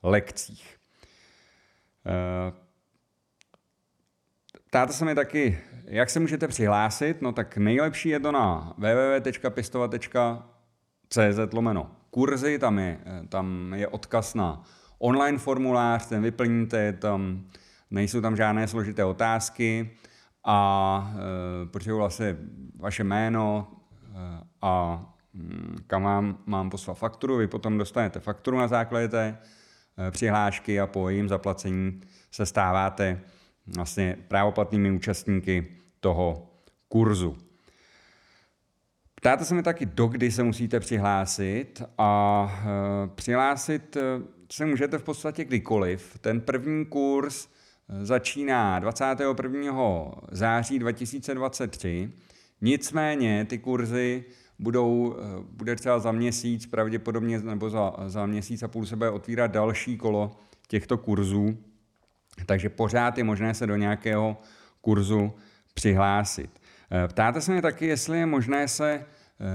lekcích. 0.03 0.77
Eh, 2.05 2.51
ptáte 4.67 4.93
se 4.93 5.05
mi 5.05 5.15
taky, 5.15 5.59
jak 5.85 6.09
se 6.09 6.19
můžete 6.19 6.47
přihlásit? 6.47 7.21
No 7.21 7.31
tak 7.31 7.57
nejlepší 7.57 8.09
je 8.09 8.19
to 8.19 8.31
na 8.31 8.73
www.pistova.cz 8.77 9.93
lomeno 11.53 11.91
kurzy, 12.09 12.59
tam 12.59 12.79
je, 12.79 12.99
eh, 13.05 13.27
tam 13.27 13.73
je 13.73 13.87
odkaz 13.87 14.33
na 14.33 14.63
online 14.99 15.37
formulář, 15.37 16.05
ten 16.05 16.21
vyplníte, 16.21 16.93
tam 16.93 17.43
nejsou 17.91 18.21
tam 18.21 18.35
žádné 18.35 18.67
složité 18.67 19.05
otázky 19.05 19.91
a 20.45 21.13
e, 21.63 21.65
potřebuji 21.65 21.97
vlastně 21.97 22.37
vaše 22.75 23.03
jméno 23.03 23.67
e, 24.03 24.17
a 24.61 25.05
mm, 25.33 25.77
kam 25.87 26.03
vám 26.03 26.37
mám 26.45 26.69
poslat 26.69 26.93
fakturu, 26.93 27.37
vy 27.37 27.47
potom 27.47 27.77
dostanete 27.77 28.19
fakturu 28.19 28.57
na 28.57 28.67
základě 28.67 29.07
té 29.07 29.37
e, 30.07 30.11
přihlášky 30.11 30.79
a 30.79 30.87
po 30.87 31.09
jejím 31.09 31.29
zaplacení 31.29 32.01
se 32.31 32.45
stáváte 32.45 33.21
vlastně 33.75 34.17
právoplatnými 34.27 34.91
účastníky 34.91 35.67
toho 35.99 36.49
kurzu. 36.87 37.37
Ptáte 39.15 39.45
se 39.45 39.55
mi 39.55 39.63
taky, 39.63 39.85
dokdy 39.85 40.31
se 40.31 40.43
musíte 40.43 40.79
přihlásit 40.79 41.83
a 41.97 42.51
e, 42.63 43.07
přihlásit 43.07 43.97
se 44.51 44.65
můžete 44.65 44.97
v 44.97 45.03
podstatě 45.03 45.45
kdykoliv. 45.45 46.19
Ten 46.21 46.41
první 46.41 46.85
kurz 46.85 47.47
eh, 47.47 48.05
začíná 48.05 48.79
21. 48.79 50.11
září 50.31 50.79
2023, 50.79 52.11
nicméně 52.61 53.45
ty 53.45 53.57
kurzy 53.57 54.25
budou, 54.59 55.15
eh, 55.17 55.43
bude 55.51 55.75
třeba 55.75 55.99
za 55.99 56.11
měsíc, 56.11 56.65
pravděpodobně, 56.65 57.39
nebo 57.39 57.69
za, 57.69 57.93
za 58.07 58.25
měsíc 58.25 58.63
a 58.63 58.67
půl 58.67 58.85
se 58.85 58.95
bude 58.95 59.09
otvírat 59.09 59.51
další 59.51 59.97
kolo 59.97 60.31
těchto 60.67 60.97
kurzů, 60.97 61.57
takže 62.45 62.69
pořád 62.69 63.17
je 63.17 63.23
možné 63.23 63.53
se 63.53 63.67
do 63.67 63.75
nějakého 63.75 64.37
kurzu 64.81 65.33
přihlásit. 65.73 66.49
Eh, 66.91 67.07
ptáte 67.07 67.41
se 67.41 67.51
mě 67.51 67.61
taky, 67.61 67.85
jestli 67.87 68.19
je 68.19 68.25
možné 68.25 68.67
se 68.67 69.05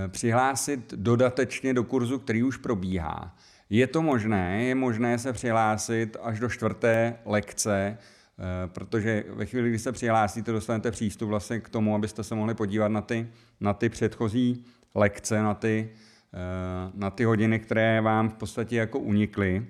přihlásit 0.09 0.95
dodatečně 0.95 1.75
do 1.75 1.85
kurzu, 1.85 2.19
který 2.19 2.43
už 2.43 2.57
probíhá. 2.57 3.37
Je 3.71 3.87
to 3.87 4.03
možné, 4.03 4.65
je 4.65 4.75
možné 4.75 5.19
se 5.19 5.33
přihlásit 5.33 6.17
až 6.23 6.41
do 6.41 6.49
čtvrté 6.49 7.17
lekce, 7.25 7.99
eh, 7.99 8.69
protože 8.69 9.25
ve 9.29 9.47
chvíli, 9.47 9.69
kdy 9.69 9.79
se 9.79 9.93
přihlásíte, 9.93 10.53
dostanete 10.53 10.91
přístup 10.91 11.29
vlastně 11.29 11.61
k 11.61 11.69
tomu, 11.69 11.95
abyste 11.95 12.25
se 12.25 12.35
mohli 12.35 12.55
podívat 12.55 12.89
na 12.89 13.01
ty, 13.01 13.29
na 13.61 13.75
ty 13.75 13.89
předchozí 13.89 14.65
lekce, 14.95 15.43
na 15.43 15.55
ty, 15.55 15.91
eh, 16.35 16.91
na 16.95 17.11
ty 17.11 17.25
hodiny, 17.25 17.59
které 17.59 18.01
vám 18.01 18.29
v 18.29 18.35
podstatě 18.35 18.77
jako 18.77 18.99
unikly 18.99 19.67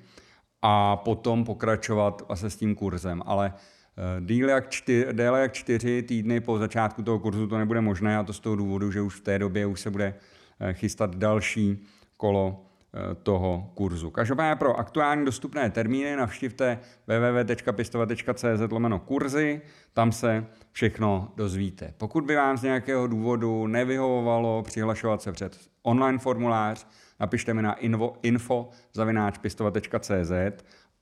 a 0.63 0.97
potom 0.97 1.45
pokračovat 1.45 2.23
vlastně 2.29 2.51
s 2.51 2.57
tím 2.57 2.75
kurzem. 2.75 3.23
Ale 3.27 3.55
eh, 3.57 4.21
Díle 4.21 4.53
jak, 4.53 4.71
čtyři, 4.71 5.13
déle 5.13 5.41
jak 5.41 5.53
čtyři 5.53 6.03
týdny 6.03 6.41
po 6.41 6.59
začátku 6.59 7.03
toho 7.03 7.19
kurzu 7.19 7.47
to 7.47 7.59
nebude 7.59 7.81
možné 7.81 8.19
a 8.19 8.23
to 8.23 8.33
z 8.33 8.41
toho 8.41 8.57
důvodu, 8.57 8.91
že 8.91 9.01
už 9.01 9.15
v 9.15 9.21
té 9.21 9.39
době 9.39 9.67
už 9.67 9.81
se 9.81 9.91
bude 9.91 10.15
chystat 10.73 11.17
další 11.17 11.87
kolo 12.17 12.74
toho 13.23 13.71
kurzu. 13.75 14.11
Každopádně 14.11 14.57
pro 14.57 14.77
aktuální 14.77 15.25
dostupné 15.25 15.71
termíny 15.71 16.17
navštivte 16.17 16.79
www.pistova.cz 17.07 18.71
lomeno 18.71 18.99
kurzy, 18.99 19.61
tam 19.93 20.13
se 20.13 20.47
všechno 20.73 21.33
dozvíte. 21.37 21.95
Pokud 21.99 22.25
by 22.25 22.37
vám 22.37 22.57
z 22.57 22.63
nějakého 22.63 23.07
důvodu 23.07 23.67
nevyhovovalo 23.67 24.63
přihlašovat 24.63 25.23
se 25.23 25.33
před 25.33 25.59
online 25.83 26.19
formulář, 26.19 26.87
napište 27.21 27.55
mi 27.55 27.63
na 27.63 27.73
info, 27.73 28.17
info 28.23 28.71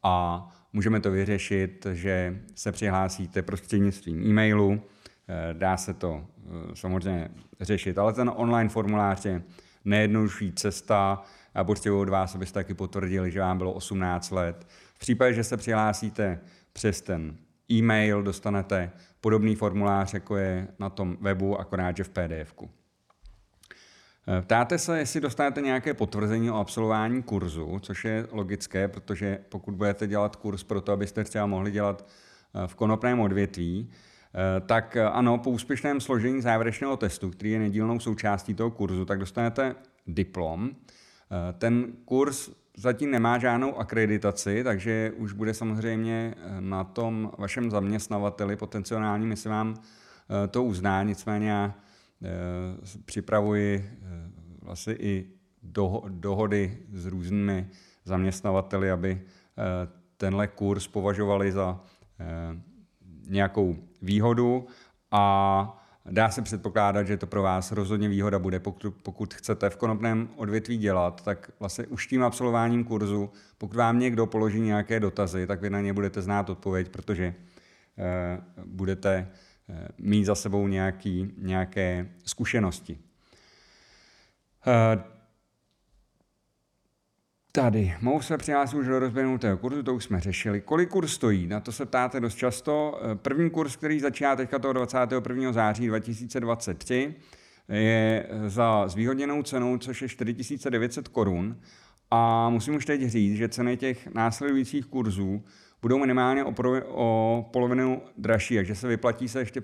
a 0.02 0.48
můžeme 0.72 1.00
to 1.00 1.10
vyřešit, 1.10 1.86
že 1.92 2.40
se 2.54 2.72
přihlásíte 2.72 3.42
prostřednictvím 3.42 4.22
e-mailu. 4.30 4.80
Eh, 5.28 5.54
dá 5.54 5.76
se 5.76 5.94
to 5.94 6.24
eh, 6.24 6.50
samozřejmě 6.74 7.30
řešit, 7.60 7.98
ale 7.98 8.12
ten 8.12 8.30
online 8.36 8.68
formulář 8.68 9.24
je 9.24 9.42
nejjednodušší 9.84 10.52
cesta, 10.52 11.22
a 11.54 11.64
potřebuji 11.64 12.00
od 12.00 12.08
vás, 12.08 12.34
abyste 12.34 12.54
taky 12.54 12.74
potvrdili, 12.74 13.30
že 13.30 13.40
vám 13.40 13.58
bylo 13.58 13.72
18 13.72 14.30
let. 14.30 14.66
V 14.94 14.98
případě, 14.98 15.34
že 15.34 15.44
se 15.44 15.56
přihlásíte 15.56 16.40
přes 16.72 17.00
ten 17.00 17.36
e-mail, 17.70 18.22
dostanete 18.22 18.90
podobný 19.20 19.54
formulář, 19.54 20.14
jako 20.14 20.36
je 20.36 20.68
na 20.78 20.90
tom 20.90 21.16
webu, 21.20 21.60
akorát, 21.60 21.96
že 21.96 22.04
v 22.04 22.08
pdf 22.08 22.54
-ku. 22.56 22.68
Eh, 24.28 24.42
ptáte 24.42 24.78
se, 24.78 24.98
jestli 24.98 25.20
dostanete 25.20 25.60
nějaké 25.60 25.94
potvrzení 25.94 26.50
o 26.50 26.56
absolvování 26.56 27.22
kurzu, 27.22 27.78
což 27.82 28.04
je 28.04 28.26
logické, 28.30 28.88
protože 28.88 29.38
pokud 29.48 29.74
budete 29.74 30.06
dělat 30.06 30.36
kurz 30.36 30.62
pro 30.62 30.80
to, 30.80 30.92
abyste 30.92 31.24
třeba 31.24 31.46
mohli 31.46 31.70
dělat 31.70 32.08
eh, 32.54 32.66
v 32.66 32.74
konopném 32.74 33.20
odvětví, 33.20 33.90
eh, 33.90 34.60
tak 34.60 34.96
ano, 34.96 35.38
po 35.38 35.50
úspěšném 35.50 36.00
složení 36.00 36.42
závěrečného 36.42 36.96
testu, 36.96 37.30
který 37.30 37.50
je 37.50 37.58
nedílnou 37.58 38.00
součástí 38.00 38.54
toho 38.54 38.70
kurzu, 38.70 39.04
tak 39.04 39.18
dostanete 39.18 39.74
diplom, 40.06 40.70
ten 41.58 41.92
kurz 42.04 42.50
zatím 42.76 43.10
nemá 43.10 43.38
žádnou 43.38 43.76
akreditaci, 43.76 44.64
takže 44.64 45.12
už 45.16 45.32
bude 45.32 45.54
samozřejmě 45.54 46.34
eh, 46.36 46.60
na 46.60 46.84
tom 46.84 47.32
vašem 47.38 47.70
zaměstnavateli 47.70 48.56
potenciálním, 48.56 49.30
jestli 49.30 49.50
vám 49.50 49.74
eh, 49.74 50.48
to 50.48 50.64
uzná. 50.64 51.02
Nicméně 51.02 51.50
já 51.50 51.74
připravuji 53.04 53.98
vlastně 54.62 54.94
i 54.94 55.26
dohody 56.08 56.78
s 56.92 57.06
různými 57.06 57.68
zaměstnavateli, 58.04 58.90
aby 58.90 59.22
tenhle 60.16 60.48
kurz 60.48 60.86
považovali 60.86 61.52
za 61.52 61.80
nějakou 63.28 63.76
výhodu 64.02 64.66
a 65.10 65.81
Dá 66.10 66.30
se 66.30 66.42
předpokládat, 66.42 67.06
že 67.06 67.16
to 67.16 67.26
pro 67.26 67.42
vás 67.42 67.72
rozhodně 67.72 68.08
výhoda 68.08 68.38
bude, 68.38 68.60
pokud, 68.60 68.94
pokud 69.02 69.34
chcete 69.34 69.70
v 69.70 69.76
konopném 69.76 70.28
odvětví 70.36 70.78
dělat, 70.78 71.24
tak 71.24 71.50
vlastně 71.60 71.86
už 71.86 72.06
tím 72.06 72.22
absolvováním 72.22 72.84
kurzu, 72.84 73.30
pokud 73.58 73.76
vám 73.76 73.98
někdo 73.98 74.26
položí 74.26 74.60
nějaké 74.60 75.00
dotazy, 75.00 75.46
tak 75.46 75.60
vy 75.60 75.70
na 75.70 75.80
ně 75.80 75.92
budete 75.92 76.22
znát 76.22 76.50
odpověď, 76.50 76.88
protože 76.88 77.34
eh, 77.98 78.40
budete 78.64 79.28
eh, 79.68 79.88
mít 79.98 80.24
za 80.24 80.34
sebou 80.34 80.68
nějaký, 80.68 81.34
nějaké 81.38 82.08
zkušenosti. 82.24 82.98
Eh, 84.66 85.21
Tady, 87.54 87.94
mohu 88.00 88.22
se 88.22 88.38
přihlásit 88.38 88.76
už 88.76 88.86
do 88.86 88.98
rozběhnutého 88.98 89.56
kurzu, 89.56 89.82
to 89.82 89.94
už 89.94 90.04
jsme 90.04 90.20
řešili. 90.20 90.60
Kolik 90.60 90.88
kurz 90.88 91.12
stojí? 91.12 91.46
Na 91.46 91.60
to 91.60 91.72
se 91.72 91.86
ptáte 91.86 92.20
dost 92.20 92.34
často. 92.34 93.00
Eh, 93.02 93.14
první 93.14 93.50
kurz, 93.50 93.76
který 93.76 94.00
začíná 94.00 94.36
teďka 94.36 94.58
toho 94.58 94.72
21. 94.72 95.52
září 95.52 95.86
2023, 95.86 97.14
je 97.68 98.28
za 98.46 98.88
zvýhodněnou 98.88 99.42
cenou, 99.42 99.78
což 99.78 100.02
je 100.02 100.08
4900 100.08 101.08
korun. 101.08 101.60
A 102.10 102.48
musím 102.48 102.74
už 102.74 102.84
teď 102.84 103.02
říct, 103.02 103.36
že 103.36 103.48
ceny 103.48 103.76
těch 103.76 104.06
následujících 104.06 104.86
kurzů 104.86 105.44
budou 105.82 105.98
minimálně 105.98 106.44
o, 106.44 106.54
o 106.88 107.48
polovinu 107.52 108.02
dražší, 108.16 108.56
takže 108.56 108.74
se 108.74 108.88
vyplatí 108.88 109.28
se 109.28 109.38
ještě 109.38 109.62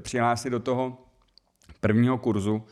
přihlásit 0.00 0.50
do 0.50 0.60
toho 0.60 1.06
prvního 1.80 2.18
kurzu, 2.18 2.62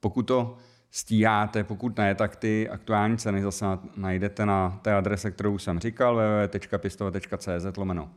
pokud 0.00 0.22
to 0.22 0.56
stíháte, 0.90 1.64
pokud 1.64 1.98
ne, 1.98 2.14
tak 2.14 2.36
ty 2.36 2.68
aktuální 2.68 3.18
ceny 3.18 3.42
zase 3.42 3.66
najdete 3.96 4.46
na 4.46 4.78
té 4.82 4.94
adrese, 4.94 5.30
kterou 5.30 5.58
jsem 5.58 5.78
říkal, 5.78 6.16
www.pistova.cz 6.16 7.76
lomeno 7.76 8.10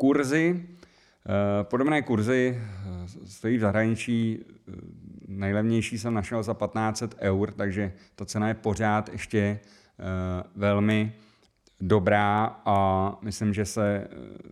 kurzy. 0.00 0.66
Eh, 1.26 1.64
podobné 1.64 2.02
kurzy 2.02 2.58
eh, 2.58 3.08
stojí 3.26 3.56
v 3.56 3.60
zahraničí, 3.60 4.38
eh, 4.40 4.72
nejlevnější 5.28 5.98
jsem 5.98 6.14
našel 6.14 6.42
za 6.42 6.54
1500 6.54 7.14
eur, 7.18 7.52
takže 7.52 7.92
ta 8.14 8.24
cena 8.24 8.48
je 8.48 8.54
pořád 8.54 9.08
ještě 9.08 9.60
velmi 10.56 11.12
dobrá 11.80 12.60
a 12.64 13.18
myslím, 13.22 13.54
že 13.54 13.64
se, 13.64 14.08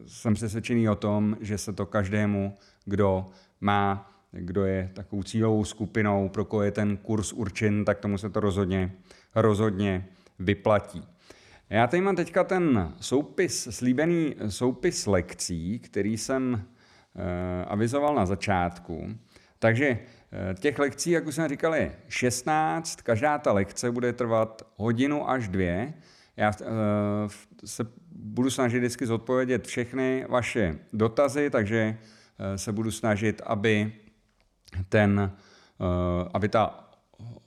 jsem 0.07 0.35
přesvědčený 0.35 0.89
o 0.89 0.95
tom, 0.95 1.37
že 1.41 1.59
se 1.59 1.73
to 1.73 1.87
každému, 1.87 2.57
kdo 2.85 3.27
má 3.61 4.11
kdo 4.33 4.65
je 4.65 4.91
takovou 4.95 5.23
cílovou 5.23 5.65
skupinou, 5.65 6.29
pro 6.29 6.45
koho 6.45 6.63
je 6.63 6.71
ten 6.71 6.97
kurz 6.97 7.33
určen, 7.33 7.85
tak 7.85 7.99
tomu 7.99 8.19
se 8.19 8.31
to 8.31 8.41
rozhodně, 8.41 8.93
rozhodně 9.35 10.09
vyplatí. 10.39 11.09
Já 11.71 11.87
tady 11.87 12.01
mám 12.01 12.17
teďka 12.17 12.45
ten 12.45 12.93
soupis, 13.01 13.69
slíbený 13.71 14.35
soupis 14.49 15.07
lekcí, 15.07 15.79
který 15.79 16.17
jsem 16.19 16.65
avizoval 17.67 18.15
na 18.15 18.27
začátku. 18.27 19.09
Takže 19.59 19.99
těch 20.61 20.79
lekcí, 20.79 21.11
jak 21.11 21.27
už 21.27 21.35
jsem 21.35 21.49
říkal, 21.49 21.75
je 21.75 21.93
16. 22.09 23.03
Každá 23.03 23.39
ta 23.39 23.53
lekce 23.53 23.91
bude 23.91 24.13
trvat 24.13 24.63
hodinu 24.77 25.31
až 25.31 25.49
dvě. 25.49 25.95
Já 26.37 26.53
se 27.65 27.87
budu 28.13 28.51
snažit 28.51 28.79
vždycky 28.79 29.07
zodpovědět 29.07 29.67
všechny 29.67 30.27
vaše 30.29 30.79
dotazy, 30.93 31.51
takže 31.51 31.99
se 32.57 32.73
budu 32.73 32.91
snažit, 32.91 33.43
aby, 33.47 33.93
ten, 34.89 35.33
aby 36.35 36.49
ta 36.49 36.89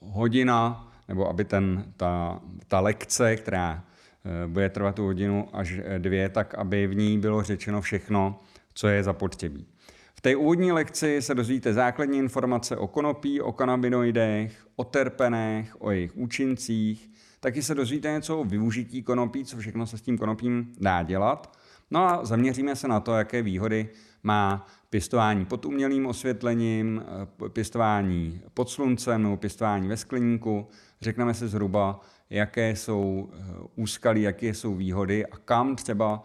hodina 0.00 0.88
nebo 1.08 1.28
aby 1.28 1.44
ten, 1.44 1.92
ta, 1.96 2.40
ta 2.68 2.80
lekce, 2.80 3.36
která 3.36 3.84
eh, 4.24 4.48
bude 4.48 4.68
trvat 4.68 4.94
tu 4.94 5.04
hodinu 5.04 5.48
až 5.52 5.72
eh, 5.84 5.98
dvě, 5.98 6.28
tak 6.28 6.54
aby 6.54 6.86
v 6.86 6.94
ní 6.94 7.18
bylo 7.18 7.42
řečeno 7.42 7.80
všechno, 7.80 8.40
co 8.74 8.88
je 8.88 9.02
zapotřebí. 9.02 9.66
V 10.14 10.20
té 10.20 10.36
úvodní 10.36 10.72
lekci 10.72 11.22
se 11.22 11.34
dozvíte 11.34 11.72
základní 11.72 12.18
informace 12.18 12.76
o 12.76 12.86
konopí, 12.86 13.40
o 13.40 13.52
kanabinoidech, 13.52 14.66
o 14.76 14.84
terpenech, 14.84 15.82
o 15.82 15.90
jejich 15.90 16.16
účincích, 16.16 17.10
taky 17.40 17.62
se 17.62 17.74
dozvíte 17.74 18.12
něco 18.12 18.40
o 18.40 18.44
využití 18.44 19.02
konopí, 19.02 19.44
co 19.44 19.56
všechno 19.56 19.86
se 19.86 19.98
s 19.98 20.02
tím 20.02 20.18
konopím 20.18 20.74
dá 20.80 21.02
dělat. 21.02 21.58
No 21.90 22.08
a 22.08 22.24
zaměříme 22.24 22.76
se 22.76 22.88
na 22.88 23.00
to, 23.00 23.12
jaké 23.12 23.42
výhody 23.42 23.88
má 24.22 24.66
pěstování 24.92 25.44
pod 25.44 25.64
umělým 25.64 26.06
osvětlením, 26.06 27.02
eh, 27.46 27.48
pěstování 27.48 28.40
pod 28.54 28.70
sluncem 28.70 29.22
nebo 29.22 29.36
pěstování 29.36 29.88
ve 29.88 29.96
skleníku. 29.96 30.68
Řekneme 31.00 31.34
si 31.34 31.48
zhruba, 31.48 32.00
jaké 32.30 32.76
jsou 32.76 33.30
eh, 33.32 33.38
úskalí, 33.76 34.22
jaké 34.22 34.54
jsou 34.54 34.74
výhody 34.74 35.26
a 35.26 35.36
kam 35.36 35.76
třeba 35.76 36.22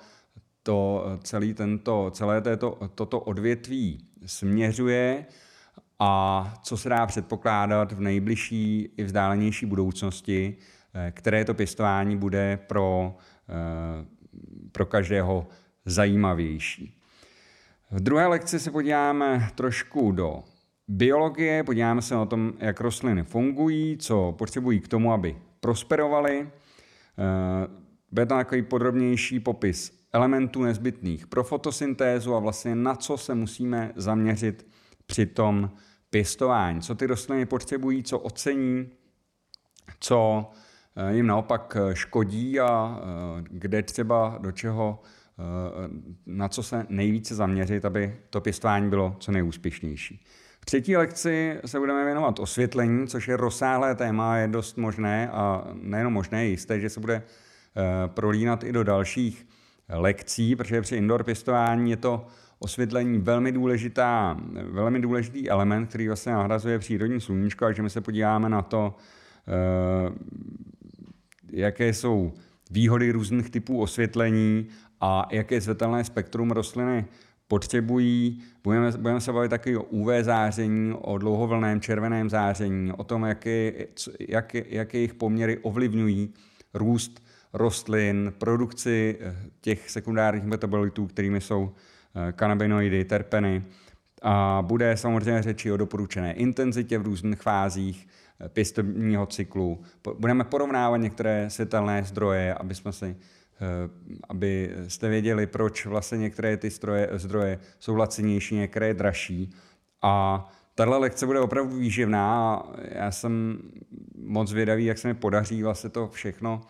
to 0.64 1.06
eh, 1.06 1.20
celý 1.24 1.54
tento, 1.54 2.12
celé 2.14 2.42
této, 2.42 2.80
toto 2.96 3.20
odvětví 3.20 4.06
směřuje 4.26 5.26
a 6.00 6.54
co 6.64 6.78
se 6.78 6.90
dá 6.90 7.06
předpokládat 7.06 7.92
v 7.92 8.02
nejbližší 8.02 8.90
i 8.98 9.04
vzdálenější 9.04 9.66
budoucnosti, 9.66 10.56
které 11.12 11.46
to 11.46 11.54
pěstování 11.54 12.18
bude 12.18 12.60
pro, 12.68 13.16
pro 14.72 14.86
každého 14.86 15.48
zajímavější. 15.86 16.97
V 17.92 18.00
druhé 18.00 18.28
lekci 18.28 18.60
se 18.60 18.72
podíváme 18.72 19.50
trošku 19.56 20.12
do 20.12 20.44
biologie, 20.88 21.64
podíváme 21.64 22.02
se 22.02 22.16
na 22.16 22.26
tom, 22.26 22.54
jak 22.60 22.82
rostliny 22.82 23.24
fungují, 23.24 23.98
co 23.98 24.36
potřebují 24.38 24.80
k 24.80 24.88
tomu, 24.88 25.14
aby 25.14 25.38
prosperovaly. 25.60 26.50
Eh, 27.18 27.68
bude 28.12 28.26
tam 28.26 28.38
takový 28.38 28.62
podrobnější 28.62 29.40
popis 29.40 30.06
elementů 30.14 30.64
nezbytných 30.64 31.28
pro 31.28 31.44
fotosyntézu 31.44 32.36
a 32.36 32.40
vlastně 32.40 32.76
na 32.76 32.96
co 32.96 33.18
se 33.18 33.36
musíme 33.36 33.92
zaměřit 33.96 34.68
při 35.06 35.26
tom 35.26 35.72
pěstování. 36.10 36.82
Co 36.82 36.96
ty 36.96 37.06
rostliny 37.06 37.46
potřebují, 37.46 38.04
co 38.04 38.20
ocení, 38.20 38.90
co 40.00 40.50
eh, 40.96 41.16
jim 41.16 41.28
naopak 41.28 41.78
škodí 41.94 42.60
a 42.60 43.00
eh, 43.00 43.44
kde 43.50 43.84
třeba 43.84 44.38
do 44.42 44.52
čeho 44.52 45.00
na 46.26 46.48
co 46.48 46.64
se 46.64 46.86
nejvíce 46.90 47.36
zaměřit, 47.36 47.86
aby 47.86 48.16
to 48.30 48.42
pěstování 48.42 48.90
bylo 48.90 49.16
co 49.20 49.32
nejúspěšnější. 49.32 50.26
V 50.62 50.66
třetí 50.66 50.98
lekci 50.98 51.60
se 51.66 51.80
budeme 51.80 52.06
věnovat 52.06 52.40
osvětlení, 52.40 53.08
což 53.08 53.28
je 53.28 53.38
rozsáhlé 53.38 53.96
téma, 53.96 54.38
je 54.38 54.48
dost 54.48 54.78
možné 54.78 55.30
a 55.30 55.68
nejenom 55.74 56.14
možné, 56.14 56.44
je 56.44 56.50
jisté, 56.50 56.80
že 56.80 56.90
se 56.90 57.00
bude 57.00 57.16
eh, 57.16 58.08
prolínat 58.08 58.64
i 58.64 58.72
do 58.72 58.84
dalších 58.84 59.48
lekcí, 59.90 60.56
protože 60.56 60.82
při 60.82 60.96
indoor 60.96 61.24
pěstování 61.24 61.92
je 61.92 61.98
to 61.98 62.28
osvětlení 62.60 63.18
velmi, 63.18 63.52
důležitá, 63.52 64.38
velmi 64.72 65.00
důležitý 65.00 65.50
element, 65.50 65.90
který 65.90 66.08
vlastně 66.08 66.32
nahrazuje 66.32 66.80
přírodní 66.80 67.22
sluníčko, 67.22 67.66
a 67.66 67.72
že 67.72 67.84
my 67.84 67.90
se 67.90 68.02
podíváme 68.02 68.50
na 68.50 68.62
to, 68.62 68.96
eh, 69.48 70.14
jaké 71.52 71.94
jsou 71.94 72.34
výhody 72.72 73.12
různých 73.12 73.50
typů 73.50 73.82
osvětlení 73.82 74.68
a 75.02 75.28
jaké 75.32 75.62
světelné 75.62 76.04
spektrum 76.04 76.52
rostliny 76.52 77.06
potřebují. 77.48 78.44
Budeme, 78.64 78.92
budeme 78.92 79.22
se 79.22 79.34
bavit 79.34 79.50
taky 79.50 79.78
o 79.78 79.84
UV 79.84 80.08
záření, 80.22 80.94
o 81.02 81.18
dlouhovlném 81.18 81.82
červeném 81.82 82.30
záření, 82.30 82.92
o 82.92 83.04
tom, 83.04 83.24
jaké, 83.24 83.74
jak, 84.30 84.54
jak 84.54 84.94
jejich 84.94 85.14
poměry 85.14 85.58
ovlivňují 85.58 86.34
růst 86.74 87.24
rostlin, 87.54 88.34
produkci 88.38 89.18
eh, 89.20 89.36
těch 89.62 89.90
sekundárních 89.90 90.44
metabolitů, 90.44 91.08
kterými 91.08 91.42
jsou 91.42 91.74
eh, 92.30 92.32
kanabinoidy, 92.32 93.06
terpeny. 93.06 93.64
A 94.22 94.64
bude 94.68 94.98
samozřejmě 94.98 95.42
řeči 95.42 95.72
o 95.72 95.78
doporučené 95.78 96.34
intenzitě 96.34 96.98
v 96.98 97.02
různých 97.02 97.42
fázích 97.42 98.08
eh, 98.42 98.50
pěstobního 98.50 99.26
cyklu. 99.26 99.82
Budeme 100.20 100.44
porovnávat 100.44 100.98
některé 100.98 101.50
světelné 101.50 102.04
zdroje, 102.04 102.54
aby 102.54 102.76
jsme 102.76 102.94
si 102.94 103.16
Eh, 103.62 103.90
aby 104.30 104.76
jste 104.88 105.10
věděli, 105.10 105.48
proč 105.48 105.86
vlastně 105.86 106.18
některé 106.18 106.58
ty 106.58 106.72
stroje, 106.72 107.10
zdroje 107.14 107.60
jsou 107.80 107.96
lacinější, 107.96 108.56
některé 108.56 108.94
dražší. 108.94 109.50
A 110.02 110.46
tahle 110.76 110.98
lekce 110.98 111.26
bude 111.26 111.40
opravdu 111.40 111.78
výživná 111.78 112.56
a 112.56 112.64
já 112.92 113.12
jsem 113.12 113.60
moc 114.16 114.54
vědavý, 114.54 114.86
jak 114.86 114.98
se 114.98 115.08
mi 115.08 115.14
podaří 115.14 115.64
vlastně 115.64 115.90
to 115.90 116.08
všechno 116.08 116.62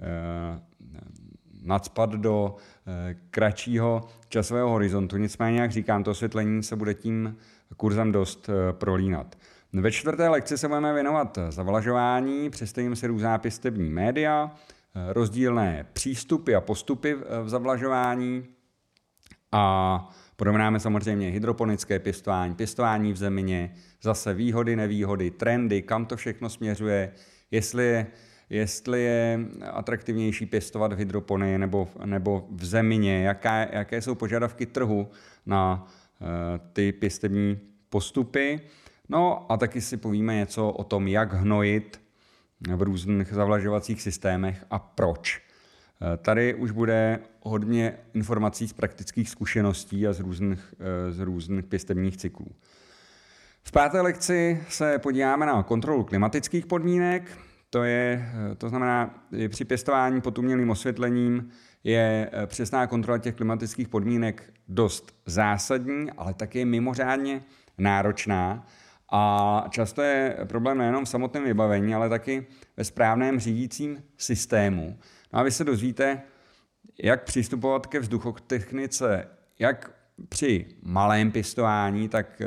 eh, 0.00 0.60
nadspat 1.62 2.10
do 2.10 2.56
eh, 2.86 3.16
kratšího 3.30 4.08
časového 4.28 4.70
horizontu. 4.70 5.16
Nicméně, 5.16 5.60
jak 5.60 5.72
říkám, 5.72 6.04
to 6.04 6.10
osvětlení 6.10 6.62
se 6.62 6.76
bude 6.76 6.94
tím 6.94 7.36
kurzem 7.76 8.12
dost 8.12 8.50
prolínat. 8.72 9.36
Ve 9.72 9.92
čtvrté 9.92 10.28
lekci 10.28 10.58
se 10.58 10.68
budeme 10.68 10.94
věnovat 10.94 11.38
zavlažování, 11.48 12.50
představíme 12.50 12.96
si 12.96 13.06
různá 13.06 13.38
pěstební 13.38 13.90
média, 13.90 14.50
rozdílné 14.94 15.86
přístupy 15.92 16.54
a 16.54 16.60
postupy 16.60 17.14
v 17.42 17.48
zavlažování 17.48 18.44
a 19.52 20.08
porovnáme 20.36 20.80
samozřejmě 20.80 21.30
hydroponické 21.30 21.98
pěstování, 21.98 22.54
pěstování 22.54 23.12
v 23.12 23.16
zemině, 23.16 23.74
zase 24.02 24.34
výhody, 24.34 24.76
nevýhody, 24.76 25.30
trendy, 25.30 25.82
kam 25.82 26.06
to 26.06 26.16
všechno 26.16 26.48
směřuje, 26.48 27.12
jestli 27.50 27.84
je, 27.84 28.06
jestli 28.50 29.02
je 29.02 29.38
atraktivnější 29.70 30.46
pěstovat 30.46 30.92
v 30.92 30.96
hydroponii 30.96 31.58
nebo, 31.58 31.88
nebo 32.04 32.46
v 32.50 32.64
zemině, 32.64 33.22
jaké, 33.22 33.68
jaké 33.72 34.02
jsou 34.02 34.14
požadavky 34.14 34.66
trhu 34.66 35.08
na 35.46 35.86
uh, 36.20 36.28
ty 36.72 36.92
pěstební 36.92 37.58
postupy. 37.88 38.60
No 39.08 39.52
a 39.52 39.56
taky 39.56 39.80
si 39.80 39.96
povíme 39.96 40.34
něco 40.34 40.70
o 40.70 40.84
tom, 40.84 41.08
jak 41.08 41.32
hnojit 41.32 42.00
v 42.68 42.82
různých 42.82 43.28
zavlažovacích 43.32 44.02
systémech 44.02 44.64
a 44.70 44.78
proč. 44.78 45.42
Eh, 46.02 46.16
tady 46.16 46.54
už 46.54 46.70
bude 46.70 47.18
hodně 47.42 47.92
informací 48.14 48.68
z 48.68 48.72
praktických 48.72 49.30
zkušeností 49.30 50.06
a 50.06 50.12
z 50.12 50.20
různých, 50.20 50.74
eh, 50.80 51.12
z 51.12 51.18
různých 51.18 51.64
pěstebních 51.64 52.16
cyklů. 52.16 52.46
V 53.62 53.72
páté 53.72 54.00
lekci 54.00 54.64
se 54.68 54.98
podíváme 54.98 55.46
na 55.46 55.62
kontrolu 55.62 56.04
klimatických 56.04 56.66
podmínek. 56.66 57.38
To, 57.70 57.84
je, 57.84 58.32
eh, 58.52 58.54
to 58.54 58.68
znamená, 58.68 59.24
při 59.48 59.64
pěstování 59.64 60.20
pod 60.20 60.38
umělým 60.38 60.70
osvětlením 60.70 61.48
je 61.84 62.30
přesná 62.46 62.86
kontrola 62.86 63.18
těch 63.18 63.34
klimatických 63.34 63.88
podmínek 63.88 64.52
dost 64.68 65.14
zásadní, 65.26 66.10
ale 66.16 66.34
také 66.34 66.64
mimořádně 66.64 67.42
náročná, 67.78 68.66
a 69.10 69.64
často 69.70 70.02
je 70.02 70.36
problém 70.44 70.78
nejenom 70.78 71.04
v 71.04 71.08
samotném 71.08 71.44
vybavení, 71.44 71.94
ale 71.94 72.08
taky 72.08 72.46
ve 72.76 72.84
správném 72.84 73.40
řídícím 73.40 74.02
systému. 74.16 74.98
No 75.32 75.38
a 75.38 75.42
vy 75.42 75.50
se 75.50 75.64
dozvíte, 75.64 76.22
jak 77.02 77.24
přistupovat 77.24 77.86
ke 77.86 78.00
vzduchotechnice, 78.00 79.28
jak 79.58 79.90
při 80.28 80.66
malém 80.82 81.32
pěstování, 81.32 82.08
tak 82.08 82.40
eh, 82.40 82.46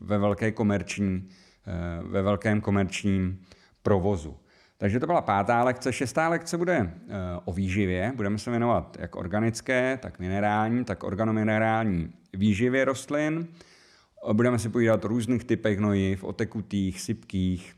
ve, 0.00 0.18
velké 0.18 0.52
komerční, 0.52 1.28
eh, 1.66 2.02
ve 2.02 2.22
velkém 2.22 2.60
komerčním 2.60 3.40
provozu. 3.82 4.36
Takže 4.78 5.00
to 5.00 5.06
byla 5.06 5.22
pátá 5.22 5.64
lekce. 5.64 5.92
Šestá 5.92 6.28
lekce 6.28 6.58
bude 6.58 6.74
eh, 6.74 6.90
o 7.44 7.52
výživě. 7.52 8.12
Budeme 8.16 8.38
se 8.38 8.50
věnovat 8.50 8.96
jak 9.00 9.16
organické, 9.16 9.98
tak 10.02 10.18
minerální, 10.18 10.84
tak 10.84 11.04
organominerální 11.04 12.12
výživě 12.32 12.84
rostlin. 12.84 13.48
Budeme 14.32 14.58
si 14.58 14.68
povídat 14.68 15.04
o 15.04 15.08
různých 15.08 15.44
typech 15.44 15.78
hnojiv, 15.78 16.24
o 16.24 16.32
tekutých, 16.32 17.00
sypkých, 17.00 17.76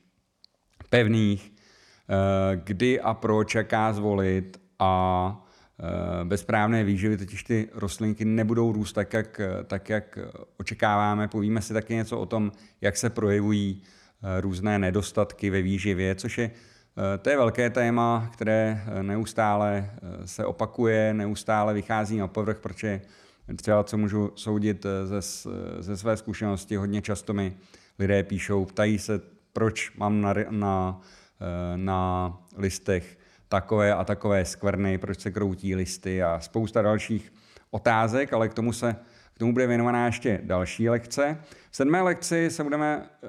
pevných, 0.91 1.53
eh, 1.53 2.61
kdy 2.65 3.01
a 3.01 3.15
proč, 3.15 3.55
jaká 3.55 3.93
zvolit 3.93 4.61
a 4.79 5.45
eh, 5.81 6.25
bez 6.25 6.41
správné 6.41 6.85
výživy 6.85 7.17
totiž 7.17 7.45
ty 7.45 7.69
rostlinky 7.75 8.25
nebudou 8.25 8.73
růst 8.73 8.93
tak 8.93 9.13
jak, 9.13 9.41
tak, 9.67 9.89
jak 9.89 10.19
očekáváme. 10.57 11.29
Povíme 11.29 11.63
si 11.63 11.73
taky 11.73 11.95
něco 11.95 12.19
o 12.19 12.27
tom, 12.27 12.53
jak 12.81 12.97
se 12.97 13.11
projevují 13.11 13.83
eh, 13.83 14.41
různé 14.41 14.79
nedostatky 14.79 15.51
ve 15.51 15.63
výživě, 15.63 16.15
což 16.15 16.39
je 16.39 16.51
to 17.23 17.31
je 17.31 17.37
velké 17.37 17.71
téma, 17.71 18.31
které 18.33 18.83
neustále 19.03 19.91
se 20.25 20.45
opakuje, 20.45 21.15
neustále 21.15 21.75
vychází 21.75 22.17
na 22.17 22.29
povrch, 22.29 22.61
protože 22.61 23.01
třeba 23.57 23.85
co 23.85 23.99
můžu 23.99 24.33
soudit 24.35 24.87
ze, 25.05 25.21
ze 25.81 25.97
své 25.97 26.17
zkušenosti, 26.17 26.77
hodně 26.77 27.03
často 27.03 27.35
mi 27.35 27.57
lidé 27.99 28.23
píšou, 28.23 28.65
ptají 28.65 28.99
se, 28.99 29.21
proč 29.53 29.93
mám 29.97 30.21
na, 30.21 30.35
na, 30.51 31.01
na 31.77 32.33
listech 32.57 33.19
takové 33.49 33.95
a 33.95 34.05
takové 34.05 34.45
skvrny, 34.45 34.99
proč 34.99 35.21
se 35.21 35.31
kroutí 35.31 35.75
listy 35.75 36.23
a 36.23 36.41
spousta 36.41 36.83
dalších 36.83 37.33
otázek, 37.71 38.33
ale 38.33 38.49
k 38.49 38.55
tomu 38.55 38.73
se 38.73 38.97
k 39.35 39.39
tomu 39.39 39.53
bude 39.53 39.67
věnovaná 39.67 40.07
ještě 40.07 40.41
další 40.43 40.89
lekce. 40.89 41.39
V 41.71 41.77
sedmé 41.77 42.03
lekci 42.03 42.51
se 42.51 42.65
budeme 42.65 43.11
eh, 43.23 43.29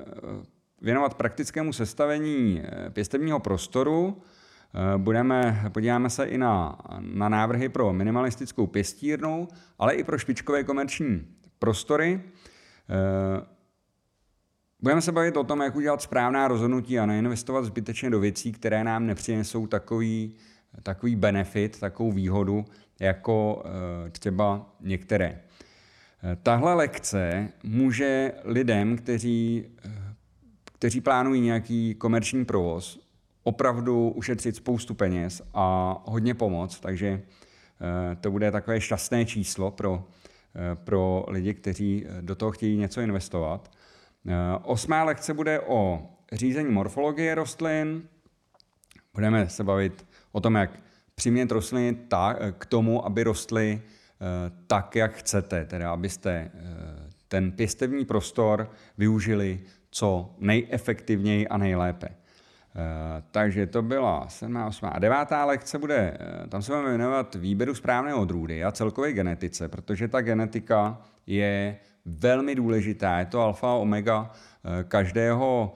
věnovat 0.82 1.14
praktickému 1.14 1.74
sestavení 1.74 2.64
eh, 2.64 2.90
pěstebního 2.90 3.40
prostoru. 3.40 4.22
Eh, 4.74 4.98
budeme, 4.98 5.70
podíváme 5.74 6.10
se 6.10 6.26
i 6.26 6.38
na, 6.38 6.78
na 7.00 7.30
návrhy 7.30 7.70
pro 7.70 7.94
minimalistickou 7.94 8.68
pěstírnu, 8.68 9.48
ale 9.80 9.94
i 9.94 10.04
pro 10.04 10.18
špičkové 10.18 10.64
komerční 10.64 11.28
prostory. 11.60 12.22
Budeme 14.82 15.02
se 15.02 15.12
bavit 15.12 15.38
o 15.38 15.44
tom, 15.44 15.62
jak 15.62 15.76
udělat 15.76 16.02
správná 16.02 16.48
rozhodnutí 16.48 17.00
a 17.00 17.06
neinvestovat 17.06 17.66
zbytečně 17.66 18.10
do 18.10 18.20
věcí, 18.20 18.52
které 18.52 18.84
nám 18.84 19.08
nepřinesou 19.08 19.68
takový, 19.68 20.36
takový 20.84 21.16
benefit, 21.16 21.80
takovou 21.80 22.12
výhodu, 22.12 22.66
jako 23.00 23.64
třeba 24.12 24.76
některé. 24.82 25.42
Tahle 26.44 26.74
lekce 26.74 27.50
může 27.64 28.32
lidem, 28.44 28.98
kteří, 28.98 29.66
kteří 30.66 31.02
plánují 31.02 31.42
nějaký 31.42 31.96
komerční 31.96 32.46
provoz, 32.46 33.09
opravdu 33.44 34.10
ušetřit 34.10 34.56
spoustu 34.56 34.94
peněz 34.94 35.42
a 35.54 35.96
hodně 36.06 36.34
pomoc, 36.34 36.80
takže 36.80 37.08
eh, 37.12 38.16
to 38.16 38.32
bude 38.32 38.52
takové 38.52 38.82
šťastné 38.82 39.26
číslo 39.26 39.72
pro, 39.72 40.04
eh, 40.56 40.76
pro 40.76 41.26
lidi, 41.28 41.54
kteří 41.54 42.06
do 42.22 42.36
toho 42.36 42.52
chtějí 42.52 42.78
něco 42.78 43.02
investovat. 43.02 43.72
Eh, 44.28 44.34
osmá 44.64 45.04
lekce 45.04 45.34
bude 45.34 45.60
o 45.60 46.10
řízení 46.32 46.70
morfologie 46.70 47.36
rostlin. 47.36 48.04
Budeme 49.14 49.50
se 49.50 49.64
bavit 49.64 50.08
o 50.32 50.42
tom, 50.42 50.56
jak 50.56 50.80
přimět 51.16 51.52
rostliny 51.52 51.96
tak, 51.96 52.38
k 52.58 52.66
tomu, 52.66 53.06
aby 53.06 53.24
rostly 53.24 53.82
Eh, 54.22 54.52
tak, 54.68 54.96
jak 54.96 55.16
chcete, 55.16 55.66
teda 55.66 55.92
abyste 55.92 56.32
eh, 56.32 56.52
ten 57.28 57.52
pěstevní 57.52 58.06
prostor 58.06 58.72
využili 58.98 59.60
co 59.92 60.36
nejefektivněji 60.40 61.48
a 61.48 61.58
nejlépe. 61.58 62.08
Eh, 62.76 63.24
takže 63.32 63.66
to 63.66 63.82
byla 63.82 64.28
7., 64.28 64.56
8. 64.68 64.90
a 64.94 65.00
9. 65.00 65.18
lekce 65.46 65.78
bude, 65.78 66.18
tam 66.50 66.62
se 66.62 66.72
budeme 66.72 66.90
věnovat 66.90 67.36
výběru 67.36 67.76
správného 67.76 68.22
odrůdy 68.22 68.64
a 68.64 68.72
celkové 68.72 69.14
genetice, 69.14 69.68
protože 69.68 70.08
ta 70.08 70.22
genetika 70.22 71.02
je 71.28 71.78
velmi 72.06 72.56
důležitá. 72.56 73.20
Je 73.20 73.26
to 73.26 73.42
alfa 73.42 73.68
a 73.68 73.74
omega 73.74 74.32
každého 74.88 75.74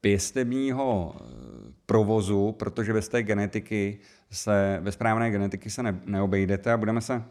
pěstebního 0.00 1.16
provozu, 1.86 2.52
protože 2.52 2.92
bez 2.92 3.08
té 3.08 3.22
genetiky 3.22 3.98
se, 4.30 4.78
bez 4.82 4.94
správné 4.94 5.30
genetiky 5.30 5.70
se 5.70 5.82
ne, 5.82 6.00
neobejdete 6.04 6.72
a 6.72 6.76
budeme 6.76 7.00
se 7.00 7.24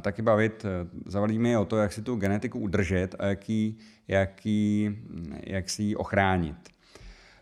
taky 0.00 0.22
bavit, 0.22 0.66
zavalíme 1.06 1.48
je 1.48 1.58
o 1.58 1.64
to, 1.64 1.76
jak 1.76 1.92
si 1.92 2.02
tu 2.02 2.16
genetiku 2.16 2.58
udržet 2.58 3.14
a 3.18 3.26
jaký, 3.26 3.78
jaký, 4.08 4.90
jak 5.46 5.70
si 5.70 5.82
ji 5.82 5.96
ochránit. 5.96 6.56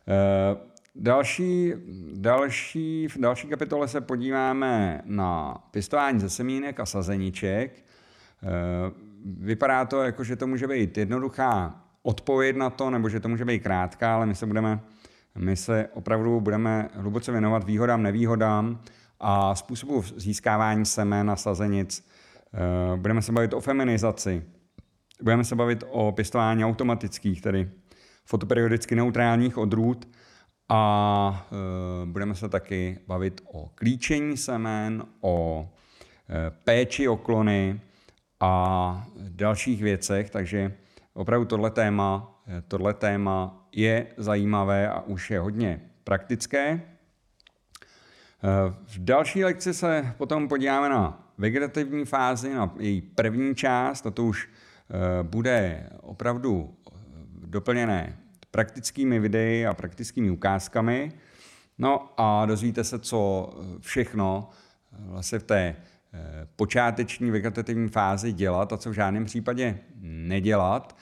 Uh, 0.09 0.59
další, 0.95 1.73
další, 2.15 3.09
v 3.09 3.19
další 3.19 3.49
kapitole 3.49 3.89
se 3.89 4.01
podíváme 4.01 5.03
na 5.05 5.59
pěstování 5.71 6.21
ze 6.21 6.31
semínek 6.31 6.81
a 6.81 6.87
sazeniček. 6.87 7.85
Vypadá 9.25 9.85
to 9.85 10.03
jako, 10.03 10.25
že 10.25 10.37
to 10.37 10.47
může 10.47 10.67
být 10.67 10.99
jednoduchá 10.99 11.85
odpověď 12.03 12.57
na 12.57 12.71
to, 12.71 12.91
nebo 12.91 13.09
že 13.09 13.21
to 13.21 13.29
může 13.29 13.45
být 13.45 13.63
krátká, 13.63 14.15
ale 14.15 14.27
my 14.27 14.35
se 14.35 14.47
budeme 14.47 14.81
my 15.39 15.57
se 15.57 15.89
opravdu 15.93 16.41
budeme 16.41 16.89
hluboce 16.95 17.33
věnovat 17.33 17.65
výhodám, 17.65 18.03
nevýhodám 18.03 18.81
a 19.21 19.55
způsobu 19.55 20.03
získávání 20.17 20.87
semen 20.87 21.31
a 21.31 21.37
sazenic. 21.37 22.09
Eh, 22.55 22.97
budeme 22.97 23.23
se 23.23 23.33
bavit 23.33 23.55
o 23.55 23.61
feminizaci, 23.61 24.45
budeme 25.23 25.45
se 25.45 25.57
bavit 25.57 25.85
o 25.91 26.13
pěstování 26.13 26.65
automatických, 26.65 27.43
tedy 27.43 27.71
fotoperiodicky 28.29 28.95
neutrálních 28.95 29.59
odrůd 29.59 30.09
a 30.69 31.49
eh, 31.53 32.07
budeme 32.07 32.35
se 32.35 32.49
taky 32.49 32.99
bavit 33.07 33.41
o 33.53 33.71
klíčení 33.75 34.37
semen, 34.37 35.05
o 35.21 35.69
eh, 36.29 36.51
péči 36.65 37.09
o 37.09 37.17
klony 37.17 37.81
a 38.41 39.07
dalších 39.29 39.83
věcech, 39.83 40.31
takže 40.31 40.75
opravdu 41.15 41.47
tohle 41.47 41.71
téma, 41.71 42.41
tohle 42.69 42.95
téma 42.95 43.69
je 43.73 44.07
zajímavé 44.17 44.89
a 44.89 45.01
už 45.01 45.31
je 45.31 45.41
hodně 45.41 45.81
praktické. 46.05 46.81
V 48.87 48.99
další 48.99 49.45
lekci 49.45 49.75
se 49.75 50.15
potom 50.19 50.49
podíváme 50.49 50.89
na 50.89 51.29
vegetativní 51.39 52.05
fázi, 52.05 52.55
na 52.55 52.75
její 52.79 53.01
první 53.01 53.55
část, 53.55 54.07
a 54.07 54.11
to 54.11 54.25
už 54.25 54.49
eh, 54.49 55.23
bude 55.23 55.87
opravdu 56.01 56.75
eh, 56.75 56.78
doplněné 57.51 58.17
praktickými 58.51 59.21
videi 59.21 59.67
a 59.67 59.75
praktickými 59.75 60.31
ukázkami. 60.31 61.13
No 61.79 62.09
a 62.17 62.47
dozvíte 62.47 62.85
se, 62.85 62.99
co 62.99 63.51
všechno 63.81 64.51
vlastně 64.93 65.39
v 65.39 65.43
té 65.43 65.77
počáteční 66.57 67.31
vegetativní 67.31 67.89
fázi 67.89 68.33
dělat 68.33 68.73
a 68.73 68.77
co 68.77 68.91
v 68.91 68.95
žádném 68.95 69.25
případě 69.25 69.79
nedělat. 70.01 70.97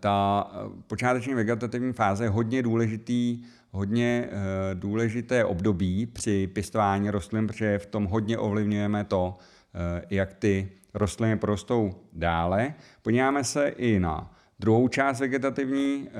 Ta 0.00 0.46
počáteční 0.86 1.34
vegetativní 1.34 1.92
fáze 1.92 2.24
je 2.24 2.28
hodně 2.28 2.62
důležitý, 2.62 3.42
hodně 3.70 4.28
eh, 4.30 4.74
důležité 4.74 5.44
období 5.44 6.06
při 6.06 6.46
pěstování 6.46 7.10
rostlin, 7.10 7.46
protože 7.46 7.78
v 7.78 7.86
tom 7.86 8.04
hodně 8.04 8.38
ovlivňujeme 8.38 9.04
to, 9.04 9.38
eh, 9.74 10.04
jak 10.10 10.34
ty 10.34 10.68
rostliny 10.94 11.36
porostou 11.36 11.94
dále. 12.12 12.74
Podíváme 13.02 13.44
se 13.44 13.68
i 13.68 14.00
na 14.00 14.37
druhou 14.58 14.88
část 14.88 15.20
vegetativní 15.20 16.08
eh, 16.08 16.12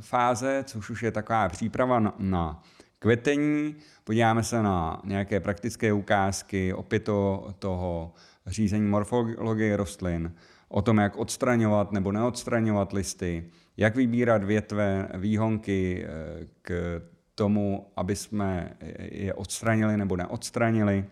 fáze, 0.00 0.64
což 0.66 0.90
už 0.90 1.02
je 1.02 1.10
taková 1.10 1.48
příprava 1.48 2.14
na 2.18 2.62
kvetení. 2.98 3.76
Podíváme 4.04 4.42
se 4.42 4.62
na 4.62 5.00
nějaké 5.04 5.40
praktické 5.40 5.92
ukázky, 5.92 6.74
opět 6.74 7.04
to, 7.04 7.54
toho 7.58 8.14
řízení 8.46 8.86
morfologie 8.88 9.76
rostlin 9.76 10.34
o 10.68 10.82
tom, 10.82 10.98
jak 10.98 11.16
odstraňovat 11.16 11.92
nebo 11.92 12.12
neodstraňovat 12.12 12.92
listy, 12.92 13.50
jak 13.76 13.96
vybírat 13.96 14.44
větve, 14.44 15.08
výhonky 15.14 16.06
eh, 16.06 16.46
k 16.62 17.02
tomu, 17.34 17.92
aby 17.96 18.16
jsme 18.16 18.76
je 18.98 19.34
odstranili 19.34 19.96
nebo 19.96 20.16
neodstranili. 20.16 21.04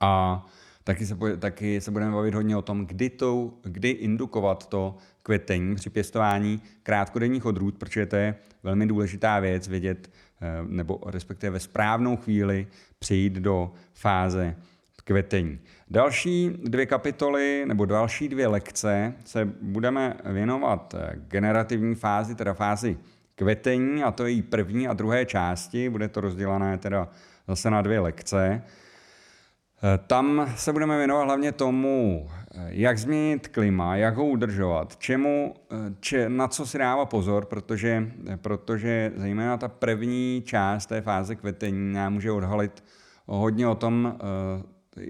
A 0.00 0.44
taky 0.84 1.06
se, 1.06 1.16
taky 1.38 1.80
se 1.80 1.90
budeme 1.90 2.12
bavit 2.12 2.34
hodně 2.34 2.56
o 2.56 2.62
tom, 2.62 2.86
kdy, 2.86 3.10
to, 3.10 3.52
kdy 3.62 3.90
indukovat 3.90 4.66
to 4.66 4.96
kvetení 5.22 5.74
při 5.74 5.90
pěstování 5.90 6.62
krátkodenních 6.82 7.46
odrůd, 7.46 7.78
protože 7.78 8.06
to 8.06 8.16
je 8.16 8.34
velmi 8.62 8.86
důležitá 8.86 9.40
věc 9.40 9.68
vědět, 9.68 10.10
eh, 10.40 10.64
nebo 10.66 11.00
respektive 11.06 11.50
ve 11.50 11.60
správnou 11.60 12.16
chvíli 12.16 12.66
přijít 12.98 13.32
do 13.32 13.72
fáze 13.94 14.56
kvetení. 15.04 15.58
Další 15.90 16.50
dvě 16.64 16.86
kapitoly 16.86 17.64
nebo 17.66 17.84
další 17.84 18.28
dvě 18.28 18.46
lekce 18.46 19.14
se 19.24 19.44
budeme 19.62 20.16
věnovat 20.24 20.94
generativní 21.28 21.94
fázi, 21.94 22.34
teda 22.34 22.54
fázi 22.54 22.98
kvetení, 23.34 24.02
a 24.02 24.10
to 24.10 24.26
je 24.26 24.32
její 24.32 24.42
první 24.42 24.88
a 24.88 24.92
druhé 24.92 25.26
části. 25.26 25.88
Bude 25.88 26.08
to 26.08 26.20
rozdělané 26.20 26.78
teda 26.78 27.08
zase 27.48 27.70
na 27.70 27.82
dvě 27.82 28.00
lekce. 28.00 28.62
Tam 30.06 30.52
se 30.56 30.72
budeme 30.72 30.98
věnovat 30.98 31.24
hlavně 31.24 31.52
tomu, 31.52 32.28
jak 32.66 32.98
změnit 32.98 33.48
klima, 33.48 33.96
jak 33.96 34.16
ho 34.16 34.26
udržovat, 34.26 34.96
čemu, 34.96 35.54
če, 36.00 36.28
na 36.28 36.48
co 36.48 36.66
si 36.66 36.78
dává 36.78 37.06
pozor, 37.06 37.44
protože, 37.44 38.12
protože 38.36 39.12
zejména 39.16 39.56
ta 39.56 39.68
první 39.68 40.42
část 40.46 40.86
té 40.86 41.00
fáze 41.00 41.36
kvetení 41.36 41.92
nám 41.92 42.12
může 42.12 42.32
odhalit 42.32 42.84
hodně 43.26 43.68
o 43.68 43.74
tom, 43.74 44.18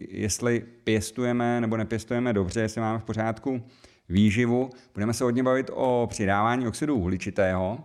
jestli 0.08 0.64
pěstujeme 0.84 1.60
nebo 1.60 1.76
nepěstujeme 1.76 2.32
dobře, 2.32 2.60
jestli 2.60 2.80
máme 2.80 2.98
v 2.98 3.04
pořádku 3.04 3.62
výživu. 4.08 4.70
Budeme 4.94 5.12
se 5.12 5.24
hodně 5.24 5.42
bavit 5.42 5.70
o 5.74 6.06
přidávání 6.10 6.68
oxidu 6.68 6.96
uhličitého, 6.96 7.78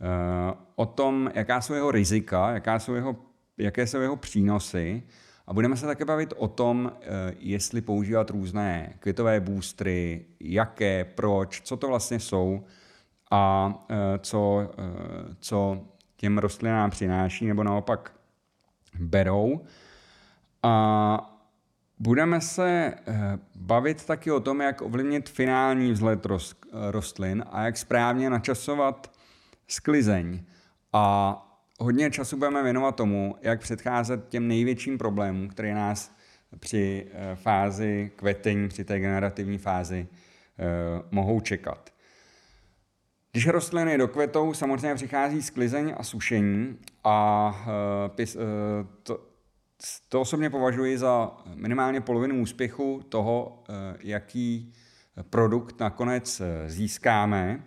eh, 0.00 0.54
o 0.74 0.86
tom, 0.86 1.30
jaká 1.34 1.60
jsou 1.60 1.74
jeho 1.74 1.90
rizika, 1.90 2.50
jaká 2.50 2.78
jsou 2.78 2.94
jeho, 2.94 3.16
jaké 3.58 3.86
jsou 3.86 3.98
jeho 3.98 4.16
přínosy 4.16 5.02
a 5.50 5.52
budeme 5.52 5.76
se 5.76 5.86
také 5.86 6.04
bavit 6.04 6.32
o 6.36 6.48
tom, 6.48 6.92
eh, 7.00 7.06
jestli 7.38 7.80
používat 7.80 8.30
různé 8.30 8.94
květové 8.98 9.40
boostry, 9.40 10.26
jaké, 10.40 11.04
proč, 11.04 11.60
co 11.60 11.76
to 11.76 11.88
vlastně 11.88 12.20
jsou 12.20 12.64
a 13.30 13.74
eh, 13.90 14.18
co, 14.18 14.70
co 15.40 15.80
těm 16.16 16.38
rostlinám 16.38 16.90
přináší 16.90 17.46
nebo 17.46 17.64
naopak 17.64 18.12
berou. 18.98 19.60
A 20.62 21.36
Budeme 22.02 22.40
se 22.40 22.94
bavit 23.56 24.04
taky 24.04 24.30
o 24.30 24.40
tom, 24.40 24.60
jak 24.60 24.82
ovlivnit 24.82 25.28
finální 25.28 25.92
vzhled 25.92 26.26
rostlin 26.90 27.44
a 27.50 27.62
jak 27.62 27.76
správně 27.76 28.30
načasovat 28.30 29.12
sklizeň. 29.68 30.44
A 30.92 31.49
hodně 31.80 32.10
času 32.10 32.36
budeme 32.36 32.62
věnovat 32.62 32.96
tomu, 32.96 33.36
jak 33.42 33.60
předcházet 33.60 34.28
těm 34.28 34.48
největším 34.48 34.98
problémům, 34.98 35.48
které 35.48 35.74
nás 35.74 36.16
při 36.58 37.06
eh, 37.12 37.36
fázi 37.36 38.10
kvetení, 38.16 38.68
při 38.68 38.84
té 38.84 38.98
generativní 39.00 39.58
fázi 39.58 40.08
eh, 40.08 40.64
mohou 41.10 41.40
čekat. 41.40 41.90
Když 43.32 43.46
rostliny 43.46 43.98
dokvetou, 43.98 44.54
samozřejmě 44.54 44.94
přichází 44.94 45.42
sklizeň 45.42 45.94
a 45.96 46.02
sušení 46.02 46.78
a 47.04 47.64
eh, 47.66 48.86
to, 49.02 49.26
to 50.08 50.20
osobně 50.20 50.50
považuji 50.50 50.98
za 50.98 51.36
minimálně 51.54 52.00
polovinu 52.00 52.42
úspěchu 52.42 53.02
toho, 53.08 53.64
jaký 54.00 54.72
produkt 55.30 55.80
nakonec 55.80 56.42
získáme. 56.66 57.62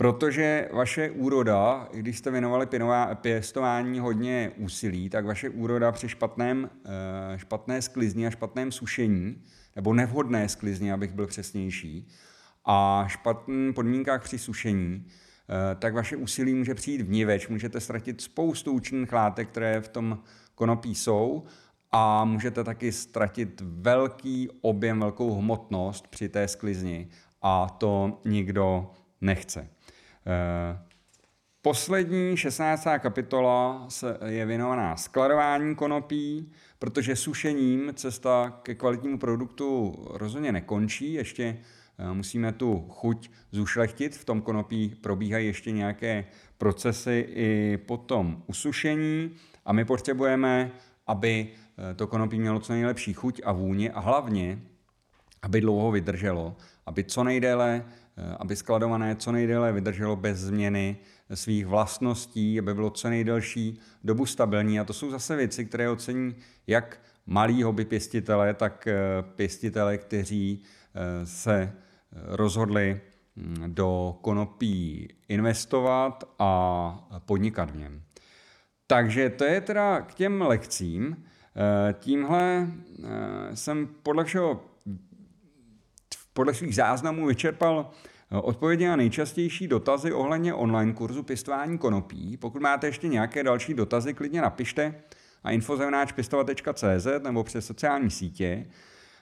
Protože 0.00 0.68
vaše 0.72 1.10
úroda, 1.10 1.88
když 1.92 2.18
jste 2.18 2.30
věnovali 2.30 2.68
pěstování 3.14 3.98
hodně 3.98 4.52
úsilí, 4.56 5.10
tak 5.10 5.26
vaše 5.26 5.48
úroda 5.48 5.92
při 5.92 6.08
špatném, 6.08 6.70
eh, 6.84 7.38
špatné 7.38 7.82
sklizni 7.82 8.26
a 8.26 8.30
špatném 8.30 8.72
sušení, 8.72 9.42
nebo 9.76 9.94
nevhodné 9.94 10.48
sklizni, 10.48 10.92
abych 10.92 11.12
byl 11.12 11.26
přesnější, 11.26 12.08
a 12.64 13.04
špatných 13.08 13.74
podmínkách 13.74 14.22
při 14.22 14.38
sušení, 14.38 15.06
eh, 15.06 15.74
tak 15.74 15.94
vaše 15.94 16.16
úsilí 16.16 16.54
může 16.54 16.74
přijít 16.74 17.00
v 17.00 17.10
niveč, 17.10 17.48
můžete 17.48 17.80
ztratit 17.80 18.20
spoustu 18.20 18.72
účinných 18.72 19.12
látek, 19.12 19.48
které 19.48 19.80
v 19.80 19.88
tom 19.88 20.18
konopí 20.54 20.94
jsou 20.94 21.44
a 21.92 22.24
můžete 22.24 22.64
taky 22.64 22.92
ztratit 22.92 23.62
velký 23.64 24.48
objem, 24.60 25.00
velkou 25.00 25.34
hmotnost 25.34 26.08
při 26.08 26.28
té 26.28 26.48
sklizni 26.48 27.08
a 27.42 27.68
to 27.68 28.20
nikdo 28.24 28.90
nechce. 29.20 29.68
Eh, 30.26 30.78
poslední 31.62 32.36
16. 32.36 32.98
kapitola 32.98 33.88
je 34.26 34.46
věnovaná 34.46 34.96
skladování 34.96 35.74
konopí, 35.74 36.52
protože 36.78 37.16
sušením 37.16 37.92
cesta 37.94 38.60
ke 38.62 38.74
kvalitnímu 38.74 39.18
produktu 39.18 39.94
rozhodně 40.10 40.52
nekončí, 40.52 41.12
ještě 41.12 41.58
eh, 41.98 42.12
musíme 42.12 42.52
tu 42.52 42.86
chuť 42.88 43.30
zušlechtit, 43.52 44.16
v 44.16 44.24
tom 44.24 44.42
konopí 44.42 44.88
probíhají 45.00 45.46
ještě 45.46 45.70
nějaké 45.70 46.24
procesy 46.58 47.26
i 47.28 47.78
potom 47.86 48.42
usušení 48.46 49.30
a 49.64 49.72
my 49.72 49.84
potřebujeme, 49.84 50.70
aby 51.06 51.48
eh, 51.90 51.94
to 51.94 52.06
konopí 52.06 52.40
mělo 52.40 52.60
co 52.60 52.72
nejlepší 52.72 53.12
chuť 53.12 53.40
a 53.44 53.52
vůně 53.52 53.90
a 53.90 54.00
hlavně, 54.00 54.58
aby 55.42 55.60
dlouho 55.60 55.90
vydrželo, 55.90 56.56
aby 56.86 57.04
co 57.04 57.24
nejdéle 57.24 57.84
aby 58.38 58.56
skladované 58.56 59.16
co 59.16 59.32
nejdéle 59.32 59.72
vydrželo 59.72 60.16
bez 60.16 60.38
změny 60.38 60.96
svých 61.34 61.66
vlastností, 61.66 62.58
aby 62.58 62.74
bylo 62.74 62.90
co 62.90 63.08
nejdelší 63.08 63.80
dobu 64.04 64.26
stabilní. 64.26 64.80
A 64.80 64.84
to 64.84 64.92
jsou 64.92 65.10
zase 65.10 65.36
věci, 65.36 65.64
které 65.64 65.90
ocení 65.90 66.36
jak 66.66 67.00
malí 67.26 67.62
hobby 67.62 67.84
pěstitele, 67.84 68.54
tak 68.54 68.86
eh, 68.86 68.96
pěstitele, 69.36 69.98
kteří 69.98 70.62
eh, 70.94 71.26
se 71.26 71.72
rozhodli 72.12 73.00
hm, 73.36 73.54
do 73.66 74.18
konopí 74.20 75.08
investovat 75.28 76.24
a 76.38 77.20
podnikat 77.26 77.70
v 77.70 77.76
něm. 77.76 78.02
Takže 78.86 79.30
to 79.30 79.44
je 79.44 79.60
teda 79.60 80.00
k 80.00 80.14
těm 80.14 80.42
lekcím. 80.42 81.24
Tímhle 81.92 82.66
jsem 83.54 83.88
podle 84.02 84.24
všeho 84.24 84.69
podle 86.32 86.54
svých 86.54 86.74
záznamů 86.74 87.26
vyčerpal 87.26 87.90
eh, 88.30 88.36
odpovědi 88.36 88.86
na 88.86 88.96
nejčastější 88.96 89.68
dotazy 89.68 90.12
ohledně 90.12 90.54
online 90.54 90.92
kurzu 90.92 91.22
pěstování 91.22 91.78
konopí. 91.78 92.36
Pokud 92.36 92.62
máte 92.62 92.86
ještě 92.86 93.08
nějaké 93.08 93.42
další 93.42 93.74
dotazy, 93.74 94.14
klidně 94.14 94.42
napište 94.42 94.94
na 95.44 95.50
infozevnáčpěstovat.cz 95.50 97.06
nebo 97.22 97.44
přes 97.44 97.66
sociální 97.66 98.10
sítě. 98.10 98.66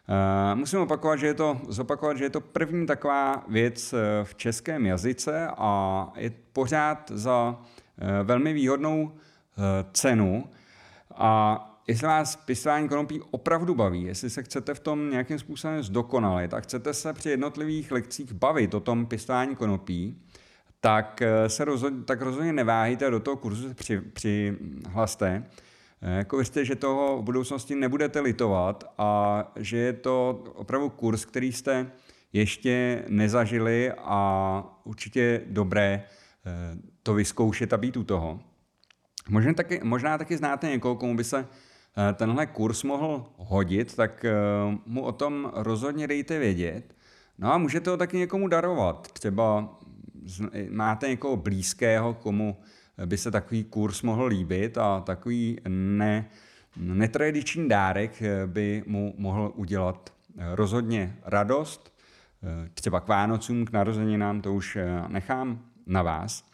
Uh, 0.08 0.58
musím 0.58 0.78
opakovat, 0.78 1.16
že 1.16 1.26
je 1.26 1.34
to, 1.34 1.60
zopakovat, 1.68 2.16
že 2.16 2.24
je 2.24 2.30
to 2.30 2.40
první 2.40 2.86
taková 2.86 3.44
věc 3.48 3.92
eh, 3.92 4.24
v 4.24 4.34
českém 4.34 4.86
jazyce 4.86 5.48
a 5.56 6.12
je 6.16 6.32
pořád 6.52 7.10
za 7.14 7.58
velmi 8.22 8.52
výhodnou 8.52 9.12
cenu. 9.92 10.48
A 11.14 11.67
jestli 11.88 12.06
vás 12.06 12.36
pěstování 12.36 12.88
konopí 12.88 13.20
opravdu 13.30 13.74
baví, 13.74 14.02
jestli 14.02 14.30
se 14.30 14.42
chcete 14.42 14.74
v 14.74 14.80
tom 14.80 15.10
nějakým 15.10 15.38
způsobem 15.38 15.82
zdokonalit 15.82 16.54
a 16.54 16.60
chcete 16.60 16.94
se 16.94 17.12
při 17.12 17.30
jednotlivých 17.30 17.92
lekcích 17.92 18.32
bavit 18.32 18.74
o 18.74 18.80
tom 18.80 19.06
pěstování 19.06 19.56
konopí, 19.56 20.22
tak 20.80 21.22
eh, 21.22 21.48
se 21.48 21.64
rozhodně, 21.64 22.04
tak 22.04 22.22
rozhodně 22.22 22.52
neváhejte 22.52 23.10
do 23.10 23.20
toho 23.20 23.36
kurzu 23.36 23.74
při, 23.74 24.00
přihlaste. 24.00 25.44
Eh, 26.02 26.16
jako 26.16 26.36
věřte, 26.36 26.64
že 26.64 26.76
toho 26.76 27.18
v 27.18 27.22
budoucnosti 27.22 27.74
nebudete 27.74 28.20
litovat 28.20 28.94
a 28.98 29.52
že 29.56 29.76
je 29.76 29.92
to 29.92 30.44
opravdu 30.54 30.88
kurz, 30.88 31.24
který 31.24 31.52
jste 31.52 31.90
ještě 32.32 33.04
nezažili 33.08 33.92
a 33.98 34.62
určitě 34.84 35.42
dobré 35.46 36.04
eh, 36.46 36.78
to 37.02 37.14
vyzkoušet 37.14 37.72
a 37.72 37.76
být 37.76 37.96
u 37.96 38.04
toho. 38.04 38.40
Možná 39.28 39.54
taky, 39.54 39.80
možná 39.82 40.18
taky 40.18 40.36
znáte 40.36 40.68
někoho, 40.68 40.96
komu 40.96 41.16
by 41.16 41.24
se 41.24 41.46
tenhle 42.14 42.46
kurz 42.46 42.82
mohl 42.82 43.26
hodit, 43.36 43.96
tak 43.96 44.24
eh, 44.24 44.32
mu 44.86 45.02
o 45.02 45.12
tom 45.12 45.50
rozhodně 45.54 46.06
dejte 46.06 46.38
vědět. 46.38 46.94
No 47.38 47.52
a 47.52 47.58
můžete 47.58 47.90
ho 47.90 47.96
taky 47.96 48.16
někomu 48.16 48.48
darovat. 48.48 49.12
Třeba 49.12 49.78
máte 50.70 51.08
někoho 51.08 51.36
blízkého, 51.36 52.14
komu 52.14 52.56
by 53.06 53.18
se 53.18 53.30
takový 53.30 53.64
kurz 53.64 54.02
mohl 54.02 54.26
líbit 54.26 54.78
a 54.78 55.00
takový 55.00 55.60
ne, 55.68 56.30
netradiční 56.76 57.68
dárek 57.68 58.22
eh, 58.22 58.46
by 58.46 58.82
mu 58.86 59.14
mohl 59.18 59.52
udělat 59.54 60.12
rozhodně 60.54 61.16
radost. 61.24 61.98
Třeba 62.74 63.00
k 63.00 63.08
Vánocům, 63.08 63.64
k 63.64 63.72
narozeninám, 63.72 64.40
to 64.40 64.54
už 64.54 64.78
nechám 65.08 65.64
na 65.86 66.02
vás. 66.02 66.44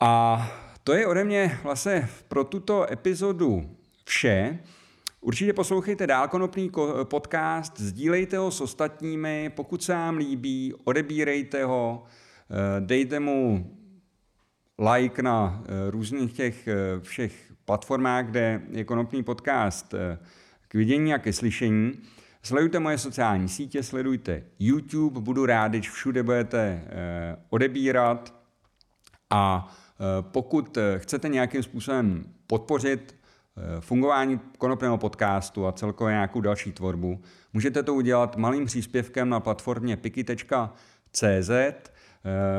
A 0.00 0.46
to 0.84 0.92
je 0.92 1.06
ode 1.06 1.24
mě 1.24 1.58
vlastně 1.62 2.08
pro 2.28 2.44
tuto 2.44 2.92
epizodu 2.92 3.77
vše. 4.08 4.58
Určitě 5.20 5.52
poslouchejte 5.52 6.06
dál 6.06 6.28
konopný 6.28 6.70
podcast, 7.04 7.80
sdílejte 7.80 8.38
ho 8.38 8.50
s 8.50 8.60
ostatními, 8.60 9.52
pokud 9.56 9.82
se 9.82 9.92
vám 9.92 10.16
líbí, 10.16 10.74
odebírejte 10.84 11.64
ho, 11.64 12.04
eh, 12.50 12.80
dejte 12.80 13.20
mu 13.20 13.70
like 14.92 15.22
na 15.22 15.62
eh, 15.64 15.90
různých 15.90 16.32
těch 16.32 16.68
eh, 16.68 16.74
všech 17.00 17.52
platformách, 17.64 18.26
kde 18.26 18.62
je 18.70 18.84
konopný 18.84 19.22
podcast 19.22 19.94
k 20.68 20.74
vidění 20.74 21.14
a 21.14 21.18
ke 21.18 21.32
slyšení. 21.32 21.92
Sledujte 22.42 22.78
moje 22.78 22.98
sociální 22.98 23.48
sítě, 23.48 23.82
sledujte 23.82 24.42
YouTube, 24.58 25.20
budu 25.20 25.46
rád, 25.46 25.68
když 25.68 25.90
všude 25.90 26.22
budete 26.22 26.84
odebírat 27.50 28.34
a 29.30 29.74
pokud 30.20 30.78
chcete 30.98 31.28
nějakým 31.28 31.62
způsobem 31.62 32.24
podpořit 32.46 33.17
fungování 33.80 34.40
konopného 34.58 34.98
podcastu 34.98 35.66
a 35.66 35.72
celkově 35.72 36.12
nějakou 36.12 36.40
další 36.40 36.72
tvorbu, 36.72 37.20
můžete 37.52 37.82
to 37.82 37.94
udělat 37.94 38.36
malým 38.36 38.66
příspěvkem 38.66 39.28
na 39.28 39.40
platformě 39.40 39.96
piki.cz. 39.96 41.50
Eh, 41.50 41.82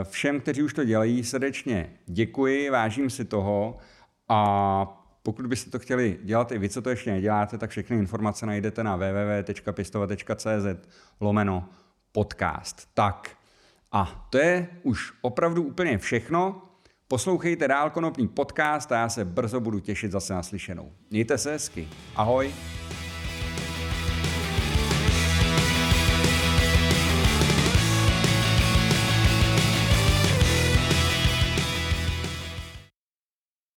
všem, 0.04 0.40
kteří 0.40 0.64
už 0.64 0.74
to 0.74 0.84
dělají, 0.84 1.24
srdečně 1.24 1.94
děkuji, 2.06 2.70
vážím 2.70 3.10
si 3.10 3.26
toho 3.26 3.78
a 4.28 4.86
pokud 5.24 5.46
byste 5.48 5.72
to 5.72 5.80
chtěli 5.80 6.20
dělat 6.24 6.52
i 6.52 6.58
vy, 6.58 6.70
co 6.70 6.82
to 6.82 6.90
ještě 6.90 7.12
neděláte, 7.12 7.58
tak 7.58 7.70
všechny 7.70 7.98
informace 7.98 8.46
najdete 8.46 8.84
na 8.84 8.96
www.pistova.cz 8.96 10.90
lomeno 11.20 11.70
podcast. 12.12 12.90
Tak 12.94 13.30
a 13.92 14.28
to 14.30 14.38
je 14.38 14.68
už 14.84 15.14
opravdu 15.22 15.64
úplně 15.64 15.98
všechno. 15.98 16.69
Poslouchejte 17.12 17.68
dál 17.68 17.90
konopný 17.90 18.28
podcast 18.28 18.92
a 18.92 18.96
já 18.96 19.10
se 19.10 19.26
brzo 19.26 19.60
budu 19.60 19.80
těšit 19.80 20.12
zase 20.12 20.34
na 20.34 20.44
slyšenou. 20.44 20.92
Mějte 21.12 21.38
se 21.38 21.52
hezky. 21.52 21.88
Ahoj. 22.16 22.54